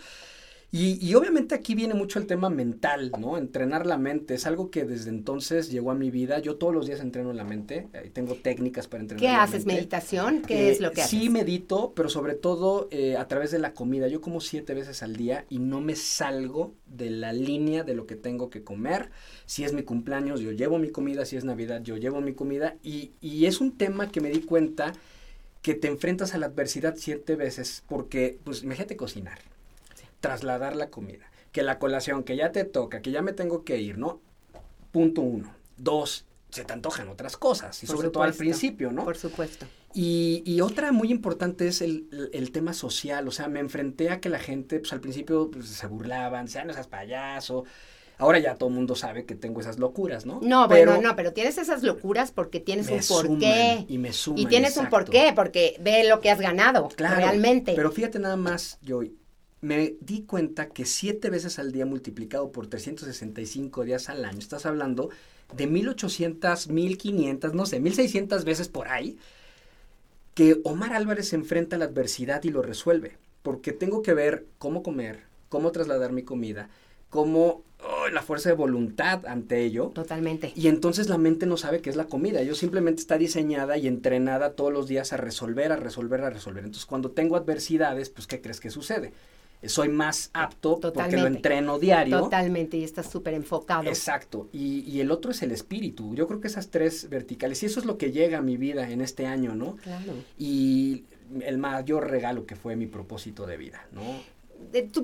Y, 0.75 1.15
obviamente 1.15 1.55
aquí 1.55 1.75
viene 1.75 1.93
mucho 1.93 2.19
el 2.19 2.27
tema 2.27 2.49
mental, 2.49 3.13
¿no? 3.21 3.37
Entrenar 3.37 3.85
la 3.85 3.99
mente. 3.99 4.33
Es 4.33 4.47
algo 4.47 4.71
que 4.71 4.87
desde 4.87 5.11
entonces 5.11 5.71
llegó 5.71 5.91
a 5.91 5.95
mi 5.95 6.11
vida. 6.11 6.39
Yo 6.39 6.57
todos 6.57 6.73
los 6.73 6.87
días 6.87 7.01
entreno 7.01 7.31
la 7.35 7.45
mente. 7.45 7.89
Eh, 7.93 8.11
tengo 8.11 8.37
técnicas 8.37 8.89
para 8.89 9.03
entrenar 9.03 9.21
¿Qué 9.21 9.29
la 9.29 9.43
haces? 9.43 9.67
¿Meditación? 9.67 10.41
¿Qué 10.41 10.71
es 10.71 10.81
lo 10.81 10.91
que 10.93 11.03
haces? 11.03 11.11
Sí, 11.11 11.29
medito, 11.29 11.93
pero 11.95 12.09
sobre 12.09 12.33
todo 12.33 12.89
eh, 12.91 13.19
a 13.19 13.29
través 13.29 13.51
de 13.51 13.59
la 13.59 13.75
comida. 13.75 14.09
Yo 14.09 14.23
como 14.23 14.41
siete 14.41 14.73
veces 14.73 15.03
al 15.03 15.15
día 15.15 15.45
y 15.51 15.59
no 15.59 15.83
me 15.83 15.95
salgo 15.95 16.73
de 16.87 17.11
la 17.11 17.35
línea 17.35 17.85
de 17.85 17.93
lo 17.93 18.07
que 18.07 18.17
tengo 18.17 18.49
que 18.49 18.65
comer. 18.65 19.11
Si 19.45 19.65
es 19.65 19.75
mi 19.75 19.83
cumpleaños, 19.83 20.41
yo 20.41 20.53
llevo 20.53 20.79
mi 20.79 20.89
comida. 20.89 21.27
Si 21.27 21.37
es 21.37 21.45
Navidad, 21.45 21.83
yo 21.83 21.99
llevo 21.99 22.23
mi 22.23 22.33
comida. 22.33 22.77
Y, 22.83 23.11
y 23.21 23.45
es 23.45 23.61
un 23.61 23.77
tema 23.77 24.11
que 24.11 24.23
me 24.23 24.31
di 24.31 24.41
cuenta 24.41 24.95
que 25.61 25.75
te 25.75 25.89
enfrentas 25.89 26.33
a 26.33 26.39
la 26.39 26.47
adversidad 26.47 26.95
siete 26.97 27.37
veces 27.37 27.85
porque, 27.87 28.39
pues, 28.43 28.63
imagínate 28.63 28.97
cocinar 28.97 29.52
trasladar 30.23 30.75
la 30.75 30.89
comida. 30.89 31.31
Que 31.53 31.63
la 31.63 31.79
colación, 31.79 32.23
que 32.23 32.37
ya 32.37 32.51
te 32.51 32.65
toca, 32.65 33.03
que 33.03 33.11
ya 33.11 33.21
me 33.21 33.35
tengo 33.35 33.63
que 33.65 33.79
ir, 33.79 33.99
¿no? 33.99 34.23
Punto 34.91 35.21
uno. 35.21 35.55
Dos, 35.77 36.25
se 36.49 36.65
te 36.65 36.73
antojan 36.73 37.11
otras 37.11 37.37
cosas, 37.37 37.83
y 37.83 37.87
sobre 37.87 38.09
todo 38.09 38.23
al 38.23 38.33
principio, 38.33 38.91
¿no? 38.91 39.05
Por 39.05 39.19
supuesto. 39.19 39.67
Y, 39.93 40.61
otra 40.63 40.93
muy 40.93 41.11
importante 41.11 41.69
es 41.69 41.83
el, 41.83 42.51
tema 42.53 42.73
social, 42.73 43.29
o 43.29 43.31
sea, 43.31 43.49
me 43.49 43.61
enfrenté 43.61 44.09
a 44.09 44.21
que 44.21 44.31
la 44.31 44.39
gente, 44.39 44.79
pues 44.79 44.95
al 44.95 45.01
principio 45.01 45.51
pues, 45.51 45.67
se 45.67 45.87
burlaban, 45.87 46.49
sean 46.49 46.71
esas 46.71 46.87
payaso, 46.87 47.65
Ahora 48.19 48.39
ya 48.39 48.55
todo 48.55 48.69
el 48.69 48.77
mundo 48.77 48.95
sabe 48.95 49.25
que 49.25 49.35
tengo 49.35 49.61
esas 49.61 49.81
locuras, 49.81 50.27
¿no? 50.27 50.39
No, 50.43 50.69
pero, 50.69 50.93
bueno, 50.93 51.09
no, 51.09 51.17
pero 51.17 51.33
tienes 51.33 51.59
esas 51.59 51.83
locuras 51.83 52.31
porque 52.31 52.61
tienes 52.61 52.89
un 52.89 53.01
porqué. 53.01 53.85
Y 53.89 53.99
me 53.99 54.13
suman. 54.13 54.39
Y 54.39 54.47
tienes 54.47 54.77
un 54.77 54.89
porqué, 54.89 55.33
porque 55.35 55.77
ve 55.81 56.05
lo 56.09 56.21
que 56.21 56.31
has 56.31 56.41
ganado, 56.41 56.89
claro, 56.89 57.17
realmente. 57.17 57.73
Pero 57.75 57.91
fíjate 57.91 58.21
nada 58.21 58.37
más, 58.37 58.79
Joy, 58.87 59.17
me 59.63 59.97
di 60.01 60.23
cuenta 60.23 60.69
que 60.69 60.85
siete 60.85 61.31
veces 61.31 61.59
al 61.59 61.73
día 61.73 61.87
multiplicado 61.87 62.51
por 62.51 62.67
365 62.67 63.85
días 63.85 64.11
al 64.11 64.25
año, 64.25 64.41
estás 64.41 64.67
hablando 64.67 65.09
de 65.57 65.67
1800, 65.69 66.69
1500, 66.69 67.55
no 67.55 67.65
sé, 67.65 67.79
1600 67.79 68.45
veces 68.45 68.69
por 68.69 68.89
ahí, 68.89 69.17
que 70.35 70.61
Omar 70.65 70.95
Álvarez 70.95 71.29
se 71.29 71.37
enfrenta 71.37 71.77
a 71.77 71.79
la 71.79 71.85
adversidad 71.87 72.43
y 72.43 72.51
lo 72.51 72.61
resuelve, 72.63 73.17
porque 73.43 73.73
tengo 73.73 74.03
que 74.03 74.15
ver 74.15 74.47
cómo 74.59 74.83
comer, 74.83 75.21
cómo 75.49 75.71
trasladar 75.71 76.13
mi 76.13 76.25
comida, 76.25 76.69
cómo 77.09 77.63
oh, 77.85 78.09
la 78.09 78.23
fuerza 78.23 78.49
de 78.49 78.57
voluntad 78.57 79.27
ante 79.27 79.63
ello. 79.63 79.93
Totalmente. 79.95 80.53
Y 80.57 80.69
entonces 80.69 81.09
la 81.09 81.19
mente 81.19 81.47
no 81.47 81.57
sabe 81.57 81.83
qué 81.83 81.91
es 81.91 81.97
la 81.97 82.07
comida. 82.07 82.43
Yo 82.43 82.55
simplemente 82.55 83.03
está 83.03 83.19
diseñada 83.19 83.77
y 83.77 83.87
entrenada 83.87 84.55
todos 84.55 84.73
los 84.73 84.89
días 84.89 85.13
a 85.13 85.19
resolver, 85.19 85.71
a 85.71 85.77
resolver, 85.77 86.23
a 86.23 86.31
resolver. 86.31 86.65
Entonces 86.65 86.87
cuando 86.87 87.11
tengo 87.11 87.37
adversidades, 87.37 88.09
pues 88.09 88.27
¿qué 88.27 88.41
crees 88.41 88.61
que 88.61 88.71
sucede? 88.71 89.13
Soy 89.65 89.89
más 89.89 90.31
apto 90.33 90.81
porque 90.81 91.17
lo 91.17 91.27
entreno 91.27 91.79
diario. 91.79 92.21
Totalmente, 92.21 92.77
y 92.77 92.85
estás 92.85 93.11
súper 93.11 93.35
enfocado. 93.35 93.89
Exacto, 93.89 94.49
y, 94.53 94.81
y, 94.81 95.01
el 95.01 95.11
otro 95.11 95.31
es 95.31 95.43
el 95.43 95.53
espíritu. 95.53 96.15
Yo 96.15 96.27
creo 96.27 96.41
que 96.41 96.49
esas 96.49 96.71
tres 96.71 97.09
verticales, 97.09 97.63
y 97.63 97.67
eso 97.67 97.81
es 97.81 97.87
lo 97.87 97.99
que 97.99 98.13
llega 98.13 98.39
a 98.39 98.43
mi 98.43 98.57
vida 98.57 98.91
en 98.91 99.01
este 99.01 99.27
año, 99.27 99.55
¿no? 99.55 99.77
Claro. 99.77 100.15
Y 100.39 101.05
el 101.41 101.59
mayor 101.59 102.11
regalo 102.11 102.47
que 102.47 102.57
fue 102.57 102.77
mi 102.77 102.87
propósito 102.87 103.47
de 103.47 103.57
vida, 103.57 103.87
¿no? 103.93 104.03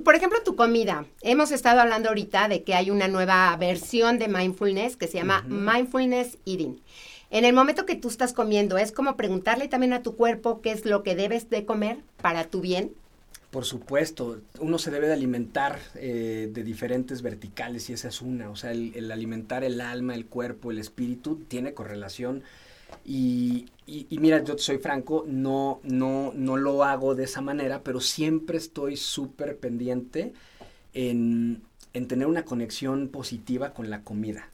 por 0.03 0.15
ejemplo, 0.15 0.39
tu 0.43 0.55
comida. 0.55 1.05
Hemos 1.21 1.51
estado 1.51 1.81
hablando 1.81 2.09
ahorita 2.09 2.47
de 2.47 2.63
que 2.63 2.75
hay 2.75 2.91
una 2.91 3.07
nueva 3.07 3.55
versión 3.57 4.17
de 4.17 4.27
mindfulness 4.27 4.95
que 4.95 5.07
se 5.07 5.17
llama 5.17 5.43
Mindfulness 5.47 6.37
Eating. 6.45 6.81
En 7.31 7.45
el 7.45 7.53
momento 7.53 7.85
que 7.85 7.95
tú 7.95 8.07
estás 8.07 8.33
comiendo, 8.33 8.77
es 8.77 8.91
como 8.91 9.15
preguntarle 9.15 9.67
también 9.67 9.93
a 9.93 10.01
tu 10.01 10.15
cuerpo 10.15 10.61
qué 10.61 10.71
es 10.71 10.85
lo 10.85 11.03
que 11.03 11.15
debes 11.15 11.49
de 11.49 11.65
comer 11.65 11.97
para 12.21 12.45
tu 12.45 12.61
bien. 12.61 12.93
Por 13.51 13.65
supuesto, 13.65 14.41
uno 14.59 14.77
se 14.77 14.91
debe 14.91 15.07
de 15.07 15.13
alimentar 15.13 15.79
eh, 15.95 16.49
de 16.53 16.63
diferentes 16.63 17.23
verticales 17.23 17.89
y 17.89 17.93
esa 17.93 18.09
es 18.09 18.21
una, 18.21 18.51
o 18.51 18.55
sea, 18.55 18.71
el, 18.71 19.11
alimentar 19.11 19.63
el 19.63 19.81
alma, 19.81 20.13
el 20.13 20.27
cuerpo, 20.27 20.69
el 20.69 20.77
espíritu 20.77 21.37
tiene 21.47 21.73
correlación 21.73 22.43
y, 23.05 23.65
y, 23.87 24.17
mira, 24.19 24.43
yo 24.43 24.57
soy 24.57 24.77
franco, 24.77 25.25
no, 25.27 25.79
no, 25.83 26.31
no 26.35 26.57
lo 26.57 26.83
hago 26.83 27.15
de 27.15 27.23
esa 27.23 27.41
manera, 27.41 27.81
pero 27.83 28.01
siempre 28.01 28.57
estoy 28.57 28.97
súper 28.97 29.57
pendiente 29.57 30.33
en, 30.93 31.63
en 31.93 32.07
tener 32.07 32.27
una 32.27 32.45
conexión 32.45 33.07
positiva 33.07 33.73
con 33.73 33.89
la 33.89 34.03
comida. 34.03 34.49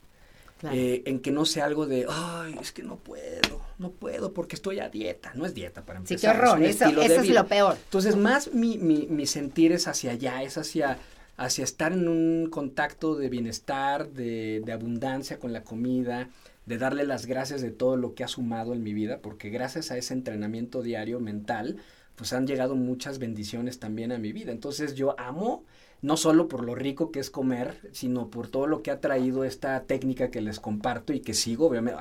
Eh, 0.74 1.04
en 1.06 1.20
que 1.20 1.32
no 1.32 1.46
sea 1.46 1.66
algo 1.66 1.86
de, 1.86 2.06
ay, 2.10 2.56
es 2.62 2.72
que 2.72 2.84
no 2.84 2.98
puedo, 2.98 3.62
no 3.78 3.92
puedo 3.92 4.34
porque 4.34 4.56
estoy 4.56 4.80
a 4.80 4.90
dieta. 4.90 5.34
No 5.36 5.46
es 5.46 5.54
dieta 5.54 5.86
para 5.86 6.00
empezar. 6.00 6.18
Sí, 6.18 6.26
qué 6.26 6.30
horror, 6.30 6.64
eso, 6.64 6.86
es 7.22 7.30
lo 7.30 7.46
peor. 7.48 7.78
Entonces, 7.84 8.16
más 8.16 8.54
mi, 8.54 8.78
mi, 8.78 9.08
mi, 9.08 9.26
sentir 9.26 9.72
es 9.72 9.88
hacia 9.88 10.12
allá, 10.12 10.44
es 10.44 10.58
hacia, 10.58 10.98
hacia 11.38 11.64
estar 11.64 11.92
en 11.94 12.08
un 12.08 12.50
contacto 12.50 13.16
de 13.16 13.30
bienestar, 13.30 14.10
de, 14.10 14.62
de 14.66 14.72
abundancia 14.72 15.40
con 15.40 15.54
la 15.54 15.64
comida, 15.64 16.30
de 16.66 16.78
darle 16.78 17.06
las 17.06 17.26
gracias 17.26 17.62
de 17.62 17.72
todo 17.72 17.98
lo 17.98 18.16
que 18.16 18.24
ha 18.24 18.28
sumado 18.28 18.74
en 18.74 18.84
mi 18.84 18.94
vida, 18.94 19.20
porque 19.22 19.50
gracias 19.50 19.92
a 19.92 19.98
ese 19.98 20.14
entrenamiento 20.14 20.82
diario 20.82 21.20
mental, 21.20 21.78
pues 22.16 22.34
han 22.34 22.48
llegado 22.48 22.76
muchas 22.76 23.20
bendiciones 23.20 23.80
también 23.80 24.12
a 24.12 24.18
mi 24.18 24.32
vida. 24.32 24.52
Entonces 24.52 24.96
yo 24.96 25.20
amo 25.20 25.64
no 26.06 26.18
solo 26.18 26.48
por 26.48 26.64
lo 26.64 26.76
rico 26.76 27.12
que 27.12 27.20
es 27.20 27.32
comer, 27.32 27.80
sino 27.92 28.30
por 28.30 28.48
todo 28.48 28.68
lo 28.68 28.84
que 28.84 28.92
ha 28.92 29.02
traído 29.02 29.44
esta 29.44 29.82
técnica 29.86 30.30
que 30.30 30.40
les 30.40 30.60
comparto 30.60 31.14
y 31.14 31.20
que 31.20 31.34
sigo, 31.34 31.66
obviamente, 31.66 32.00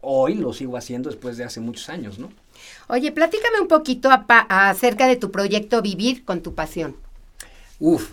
hoy 0.00 0.34
lo 0.34 0.52
sigo 0.52 0.76
haciendo 0.76 1.08
después 1.08 1.36
de 1.36 1.44
hace 1.44 1.60
muchos 1.60 1.88
años, 1.88 2.18
¿no? 2.18 2.30
Oye, 2.88 3.12
platícame 3.12 3.60
un 3.60 3.68
poquito 3.68 4.10
acerca 4.48 5.06
de 5.06 5.14
tu 5.14 5.30
proyecto 5.30 5.82
Vivir 5.82 6.24
con 6.24 6.42
tu 6.42 6.56
pasión. 6.56 6.96
Uf, 7.78 8.10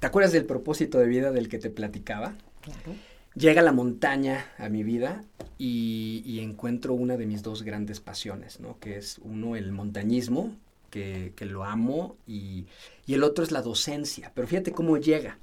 ¿te 0.00 0.08
acuerdas 0.08 0.32
del 0.32 0.44
propósito 0.44 0.98
de 0.98 1.06
vida 1.06 1.30
del 1.30 1.48
que 1.48 1.58
te 1.58 1.70
platicaba? 1.70 2.34
Claro. 2.62 2.98
Llega 3.36 3.62
la 3.62 3.70
montaña 3.70 4.44
a 4.58 4.68
mi 4.68 4.82
vida 4.82 5.22
y, 5.56 6.24
y 6.26 6.40
encuentro 6.40 6.94
una 6.94 7.16
de 7.16 7.26
mis 7.26 7.44
dos 7.44 7.62
grandes 7.62 8.00
pasiones, 8.00 8.58
¿no? 8.58 8.76
Que 8.80 8.96
es 8.96 9.20
uno, 9.22 9.54
el 9.54 9.70
montañismo, 9.70 10.52
que, 10.90 11.32
lo 11.40 11.64
amo, 11.64 12.16
y, 12.26 12.66
el 13.06 13.22
otro 13.22 13.44
es 13.44 13.52
la 13.52 13.62
docencia. 13.62 14.32
Pero 14.34 14.46
fíjate 14.46 14.72
cómo 14.72 14.96
llega. 14.96 15.38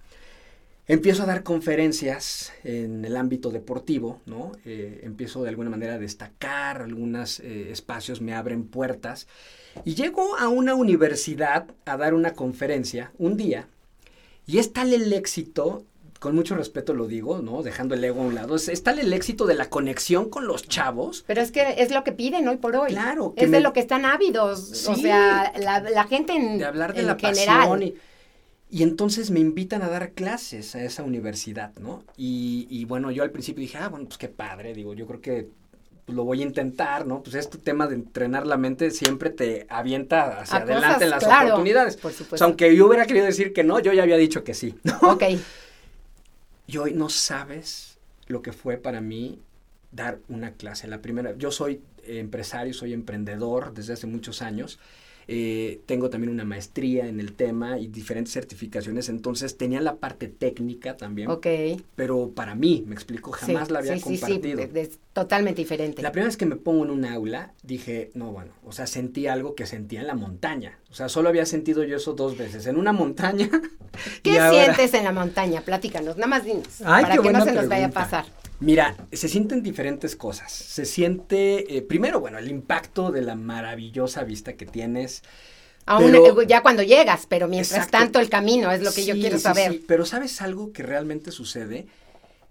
Empiezo 0.88 1.24
a 1.24 1.26
dar 1.26 1.42
conferencias 1.42 2.54
en 2.64 3.06
el 3.06 3.18
ámbito 3.18 3.50
deportivo, 3.50 4.22
¿no? 4.28 4.52
Eh, 4.66 5.02
empiezo 5.04 5.42
de 5.42 5.50
alguna 5.50 5.72
manera 5.72 5.96
a 5.96 5.98
destacar, 5.98 6.84
algunos 6.84 7.40
eh, 7.40 7.72
espacios 7.72 8.22
me 8.22 8.36
abren 8.36 8.66
puertas. 8.66 9.28
Y 9.84 9.96
llego 9.96 10.38
a 10.38 10.48
una 10.48 10.76
universidad 10.76 11.66
a 11.86 11.98
dar 11.98 12.14
una 12.14 12.34
conferencia 12.34 13.12
un 13.18 13.36
día, 13.36 13.68
y 14.46 14.60
es 14.60 14.74
tal 14.74 14.94
el 14.94 15.12
éxito 15.12 15.84
con 16.20 16.36
mucho 16.36 16.56
respeto 16.56 16.94
lo 16.94 17.08
digo, 17.08 17.42
¿no? 17.42 17.62
Dejando 17.62 17.96
el 17.96 18.04
ego 18.04 18.22
a 18.22 18.26
un 18.26 18.36
lado. 18.36 18.56
Es, 18.56 18.84
tal 18.84 19.00
el 19.00 19.14
éxito 19.14 19.46
de 19.46 19.54
la 19.54 19.70
conexión 19.70 20.30
con 20.30 20.48
los 20.48 20.68
chavos. 20.68 21.24
Pero 21.28 21.42
es 21.42 21.52
que 21.52 21.76
es 21.78 21.92
lo 21.92 22.04
que 22.04 22.12
piden 22.12 22.48
hoy 22.48 22.58
por 22.58 22.76
hoy. 22.76 22.92
Claro. 22.92 23.34
es 23.36 23.52
de 23.52 23.60
lo 23.60 23.74
que 23.74 23.80
están 23.80 24.06
ávidos. 24.06 24.88
O 24.88 24.96
sea, 24.96 25.54
la, 25.58 26.04
gente 26.06 26.34
en 26.34 26.58
De 26.58 26.66
hablar 26.66 26.94
de 26.94 27.04
la 27.04 27.16
general. 27.16 27.70
pasión 27.70 27.94
y, 28.70 28.84
entonces 28.84 29.30
me 29.32 29.40
invitan 29.40 29.84
a 29.84 29.90
dar 29.90 30.12
clases 30.12 30.76
a 30.76 30.84
esa 30.84 31.04
universidad, 31.04 31.72
¿no? 31.80 32.04
Y, 32.18 32.84
bueno, 32.86 33.12
yo 33.12 33.24
al 33.24 33.32
principio 33.32 33.62
dije, 33.62 33.78
ah, 33.78 33.90
bueno, 33.90 34.06
pues 34.06 34.18
qué 34.18 34.28
padre. 34.28 34.74
Digo, 34.74 34.94
yo 34.94 35.06
creo 35.06 35.22
que 35.22 35.50
lo 36.08 36.24
voy 36.24 36.42
a 36.42 36.44
intentar, 36.44 37.06
¿no? 37.06 37.24
Pues 37.24 37.36
este 37.36 37.58
tema 37.58 37.88
de 37.88 37.96
entrenar 37.96 38.46
la 38.48 38.58
mente 38.58 38.92
siempre 38.92 39.30
te 39.30 39.66
avienta 39.70 40.42
hacia 40.42 40.58
adelante 40.58 41.04
en 41.06 41.10
las 41.10 41.24
oportunidades. 41.24 41.98
Por 41.98 42.14
supuesto. 42.14 42.44
aunque 42.46 42.76
yo 42.76 42.88
hubiera 42.88 43.06
querido 43.06 43.26
decir 43.26 43.54
que 43.54 43.64
no, 43.64 43.80
yo 43.80 43.94
ya 43.94 44.04
había 44.04 44.18
dicho 44.18 44.44
que 44.44 44.54
sí. 44.54 44.76
¿no? 44.84 44.98
Ok. 45.12 45.24
Y 46.68 46.78
hoy 46.78 46.94
no 46.94 47.10
sabes 47.10 48.00
lo 48.28 48.42
que 48.42 48.54
fue 48.54 48.78
para 48.78 49.02
mí 49.02 49.40
dar 49.92 50.20
una 50.28 50.54
clase. 50.54 50.88
La 50.88 51.02
primera, 51.02 51.36
yo 51.38 51.52
soy 51.52 51.82
empresario, 52.04 52.74
soy 52.74 52.94
emprendedor 52.94 53.74
desde 53.74 53.94
hace 53.94 54.08
muchos 54.08 54.42
años. 54.42 54.80
Eh, 55.28 55.82
tengo 55.86 56.10
también 56.10 56.32
una 56.32 56.46
maestría 56.46 57.08
en 57.08 57.20
el 57.20 57.34
tema 57.34 57.80
y 57.80 57.88
diferentes 57.88 58.34
certificaciones, 58.34 59.10
entonces 59.10 59.58
tenía 59.58 59.82
la 59.82 59.96
parte 59.96 60.28
técnica 60.28 60.98
también. 60.98 61.30
Ok. 61.30 61.48
Pero 61.96 62.32
para 62.36 62.56
mí, 62.56 62.84
me 62.86 62.94
explico, 62.94 63.32
jamás 63.32 63.72
la 63.72 63.80
había 63.80 64.00
compartido. 64.00 64.62
Sí, 64.62 64.86
sí, 64.86 65.00
totalmente 65.14 65.62
diferente. 65.62 66.02
La 66.02 66.12
primera 66.12 66.28
vez 66.28 66.38
que 66.38 66.46
me 66.46 66.56
pongo 66.56 66.86
en 66.86 66.92
un 66.92 67.06
aula, 67.06 67.54
dije, 67.64 68.12
no, 68.14 68.32
bueno, 68.32 68.52
o 68.64 68.72
sea, 68.72 68.86
sentí 68.86 69.28
algo 69.28 69.56
que 69.56 69.66
sentía 69.66 70.02
en 70.02 70.08
la 70.08 70.16
montaña. 70.16 70.78
O 70.92 70.94
sea, 70.94 71.10
solo 71.10 71.30
había 71.30 71.46
sentido 71.46 71.84
yo 71.84 71.98
eso 71.98 72.14
dos 72.14 72.38
veces, 72.38 72.68
en 72.68 72.78
una 72.78 72.94
montaña. 72.94 73.50
¿Qué 74.24 74.40
sientes 74.50 74.94
en 74.94 75.06
la 75.06 75.12
montaña? 75.12 75.62
Platícanos, 75.62 76.18
nada 76.18 76.28
más 76.28 76.46
dinos, 76.46 76.68
para 76.84 77.18
que 77.18 77.32
no 77.32 77.44
se 77.44 77.54
nos 77.54 77.68
vaya 77.68 77.88
a 77.88 77.92
pasar. 77.92 78.26
Mira, 78.60 78.96
se 79.12 79.28
sienten 79.28 79.62
diferentes 79.64 80.16
cosas. 80.16 80.52
Se 80.52 80.86
siente, 80.86 81.78
eh, 81.78 81.82
primero, 81.82 82.20
bueno, 82.20 82.38
el 82.38 82.50
impacto 82.50 83.12
de 83.12 83.22
la 83.22 83.36
maravillosa 83.36 84.24
vista 84.24 84.54
que 84.54 84.66
tienes. 84.66 85.24
Aún 85.86 86.16
eh, 86.16 86.20
ya 86.48 86.62
cuando 86.62 86.82
llegas, 86.82 87.26
pero 87.28 87.48
mientras 87.48 87.92
tanto 87.92 88.20
el 88.20 88.30
camino 88.30 88.72
es 88.72 88.82
lo 88.82 88.92
que 88.92 89.06
yo 89.06 89.14
quiero 89.14 89.38
saber. 89.38 89.82
Pero 89.88 90.06
¿sabes 90.06 90.42
algo 90.42 90.72
que 90.72 90.84
realmente 90.84 91.32
sucede? 91.32 91.88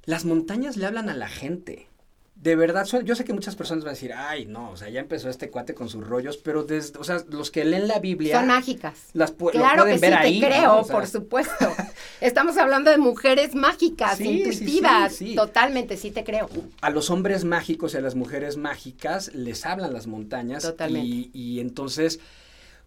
Las 0.05 0.25
montañas 0.25 0.77
le 0.77 0.87
hablan 0.87 1.09
a 1.09 1.17
la 1.17 1.29
gente. 1.29 1.89
De 2.35 2.57
verdad, 2.57 2.87
yo 3.05 3.15
sé 3.15 3.25
que 3.25 3.33
muchas 3.33 3.55
personas 3.55 3.85
van 3.85 3.91
a 3.91 3.95
decir, 3.95 4.13
ay, 4.13 4.45
no, 4.45 4.71
o 4.71 4.77
sea, 4.77 4.89
ya 4.89 5.01
empezó 5.01 5.31
este 5.31 5.51
cuate 5.51 5.73
con 5.73 5.89
sus 5.89 6.07
rollos, 6.07 6.37
pero 6.37 6.65
desde, 6.65 6.99
o 6.99 7.05
sea, 7.05 7.25
los 7.31 7.51
que 7.51 7.65
leen 7.65 7.89
la 7.89 8.01
Biblia. 8.01 8.39
Son 8.39 8.49
mágicas. 8.49 8.95
Las 9.13 9.33
claro 9.33 9.85
que 9.85 9.95
sí, 9.95 10.01
te 10.01 10.47
creo, 10.47 10.85
por 10.87 11.07
supuesto. 11.07 11.73
Estamos 12.21 12.59
hablando 12.59 12.91
de 12.91 12.99
mujeres 12.99 13.55
mágicas, 13.55 14.21
intuitivas. 14.21 15.21
Totalmente, 15.37 15.97
sí 15.97 16.11
te 16.11 16.25
creo. 16.25 16.51
A 16.81 16.91
los 16.91 17.09
hombres 17.09 17.45
mágicos 17.45 17.95
y 17.95 17.99
a 17.99 18.01
las 18.01 18.15
mujeres 18.15 18.57
mágicas 18.57 19.33
les 19.33 19.65
hablan 19.65 19.93
las 19.93 20.07
montañas. 20.07 20.65
Totalmente. 20.65 21.07
Y, 21.07 21.31
y 21.33 21.61
entonces, 21.61 22.21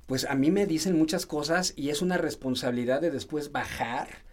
pues 0.07 0.25
a 0.25 0.35
mí 0.35 0.51
me 0.51 0.65
dicen 0.65 0.97
muchas 0.97 1.25
cosas 1.25 1.73
y 1.75 1.89
es 1.89 2.01
una 2.01 2.17
responsabilidad 2.17 3.01
de 3.01 3.11
después 3.11 3.51
bajar 3.51 4.26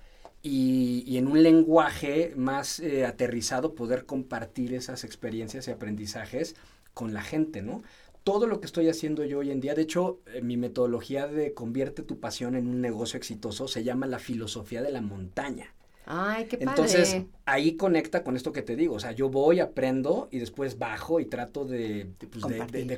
y, 0.47 1.17
en 1.17 1.27
un 1.27 1.43
lenguaje 1.43 2.35
más 2.37 2.79
eh, 2.79 3.07
aterrizado 3.07 3.75
poder 3.75 4.05
compartir 4.05 4.75
esas 4.75 5.03
experiencias 5.03 5.67
y 5.67 5.71
aprendizajes 5.71 6.55
con 6.93 7.15
la 7.15 7.23
gente, 7.23 7.63
¿no? 7.63 7.83
Todo 8.25 8.47
lo 8.47 8.61
que 8.61 8.67
estoy 8.67 8.91
haciendo 8.91 9.25
yo 9.25 9.39
hoy 9.39 9.51
en 9.51 9.61
día, 9.61 9.75
de 9.75 9.83
hecho, 9.83 10.21
eh, 10.27 10.43
mi 10.43 10.59
metodología 10.59 11.27
de 11.27 11.55
convierte 11.55 12.03
tu 12.03 12.21
pasión 12.21 12.57
en 12.57 12.69
un 12.69 12.83
negocio 12.83 13.17
exitoso 13.17 13.69
se 13.69 13.85
llama 13.85 14.07
la 14.07 14.19
filosofía 14.19 14.83
de 14.83 14.93
la 14.93 15.01
montaña. 15.01 15.73
Ay, 16.07 16.47
qué 16.47 16.59
padre. 16.59 16.71
Entonces, 16.71 17.23
ahí 17.47 17.77
conecta 17.77 18.23
con 18.23 18.37
esto 18.37 18.53
que 18.53 18.63
te 18.63 18.77
digo. 18.77 18.95
O 18.95 19.01
sea, 19.01 19.13
yo 19.13 19.31
voy, 19.31 19.61
aprendo 19.61 20.29
y 20.31 20.39
después 20.39 20.79
bajo 20.79 21.21
y 21.21 21.27
trato 21.27 21.65
de, 21.65 22.09
de, 22.19 22.27
pues, 22.27 22.45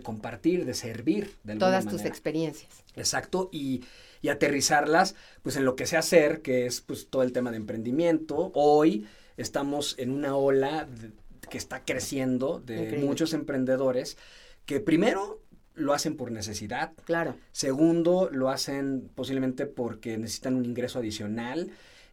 compartir. 0.03 0.65
de, 0.65 0.75
servir. 0.75 1.35
De 1.45 1.57
Todas 1.57 1.87
tus 1.87 2.05
experiencias. 2.05 2.85
Exacto. 2.97 3.49
Y, 3.53 3.83
y 4.23 4.29
aterrizarlas 4.29 5.15
pues 5.43 5.57
en 5.57 5.65
lo 5.65 5.77
que 5.77 5.87
sé 5.87 5.97
hacer, 5.97 6.43
que 6.43 6.67
es 6.67 6.81
pues 6.81 7.09
todo 7.09 7.23
el 7.23 7.33
tema 7.33 7.51
de 7.51 7.59
emprendimiento. 7.59 8.51
Hoy 8.55 9.07
estamos 9.37 9.95
en 9.99 10.11
una 10.11 10.37
ola 10.37 10.89
que 11.49 11.59
está 11.59 11.85
creciendo 11.85 12.61
de 12.61 12.99
muchos 12.99 13.33
emprendedores 13.33 14.17
que 14.65 14.81
primero 14.81 15.41
lo 15.75 15.93
hacen 15.93 16.17
por 16.17 16.33
necesidad. 16.33 16.93
Claro. 17.05 17.37
Segundo, 17.53 18.31
lo 18.33 18.49
hacen 18.49 19.11
posiblemente 19.15 19.67
porque 19.67 20.19
necesitan 20.19 20.57
un 20.57 20.65
ingreso 20.65 20.99
adicional. 20.99 21.71